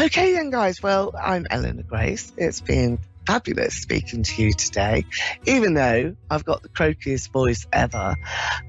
Okay, 0.00 0.32
then, 0.32 0.50
guys. 0.50 0.82
Well, 0.82 1.14
I'm 1.14 1.46
Eleanor 1.50 1.82
Grace. 1.82 2.32
It's 2.38 2.62
been 2.62 2.98
fabulous 3.26 3.74
speaking 3.74 4.22
to 4.22 4.42
you 4.42 4.52
today, 4.52 5.04
even 5.46 5.74
though 5.74 6.16
I've 6.30 6.44
got 6.44 6.62
the 6.62 6.68
croakiest 6.68 7.30
voice 7.32 7.66
ever. 7.72 8.14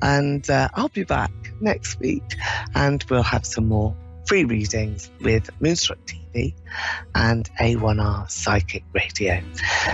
And 0.02 0.48
uh, 0.50 0.70
I'll 0.74 0.90
be 0.90 1.04
back 1.04 1.32
next 1.62 2.00
week 2.00 2.24
and 2.76 3.04
we'll 3.10 3.24
have 3.24 3.46
some 3.46 3.68
more 3.68 3.96
free 4.26 4.44
readings 4.44 5.10
with 5.22 5.50
Moonstruck 5.62 6.00
TV 6.06 6.54
and 7.16 7.50
A1R 7.60 8.30
Psychic 8.30 8.84
Radio. 8.94 9.42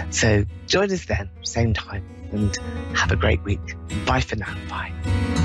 So 0.10 0.45
join 0.65 0.91
us 0.91 1.06
then, 1.06 1.30
same 1.43 1.73
time, 1.73 2.06
and 2.32 2.58
have 2.95 3.12
a 3.12 3.15
great 3.15 3.43
week. 3.43 3.76
Bye 4.06 4.21
for 4.21 4.36
now. 4.36 4.56
Bye. 4.67 5.42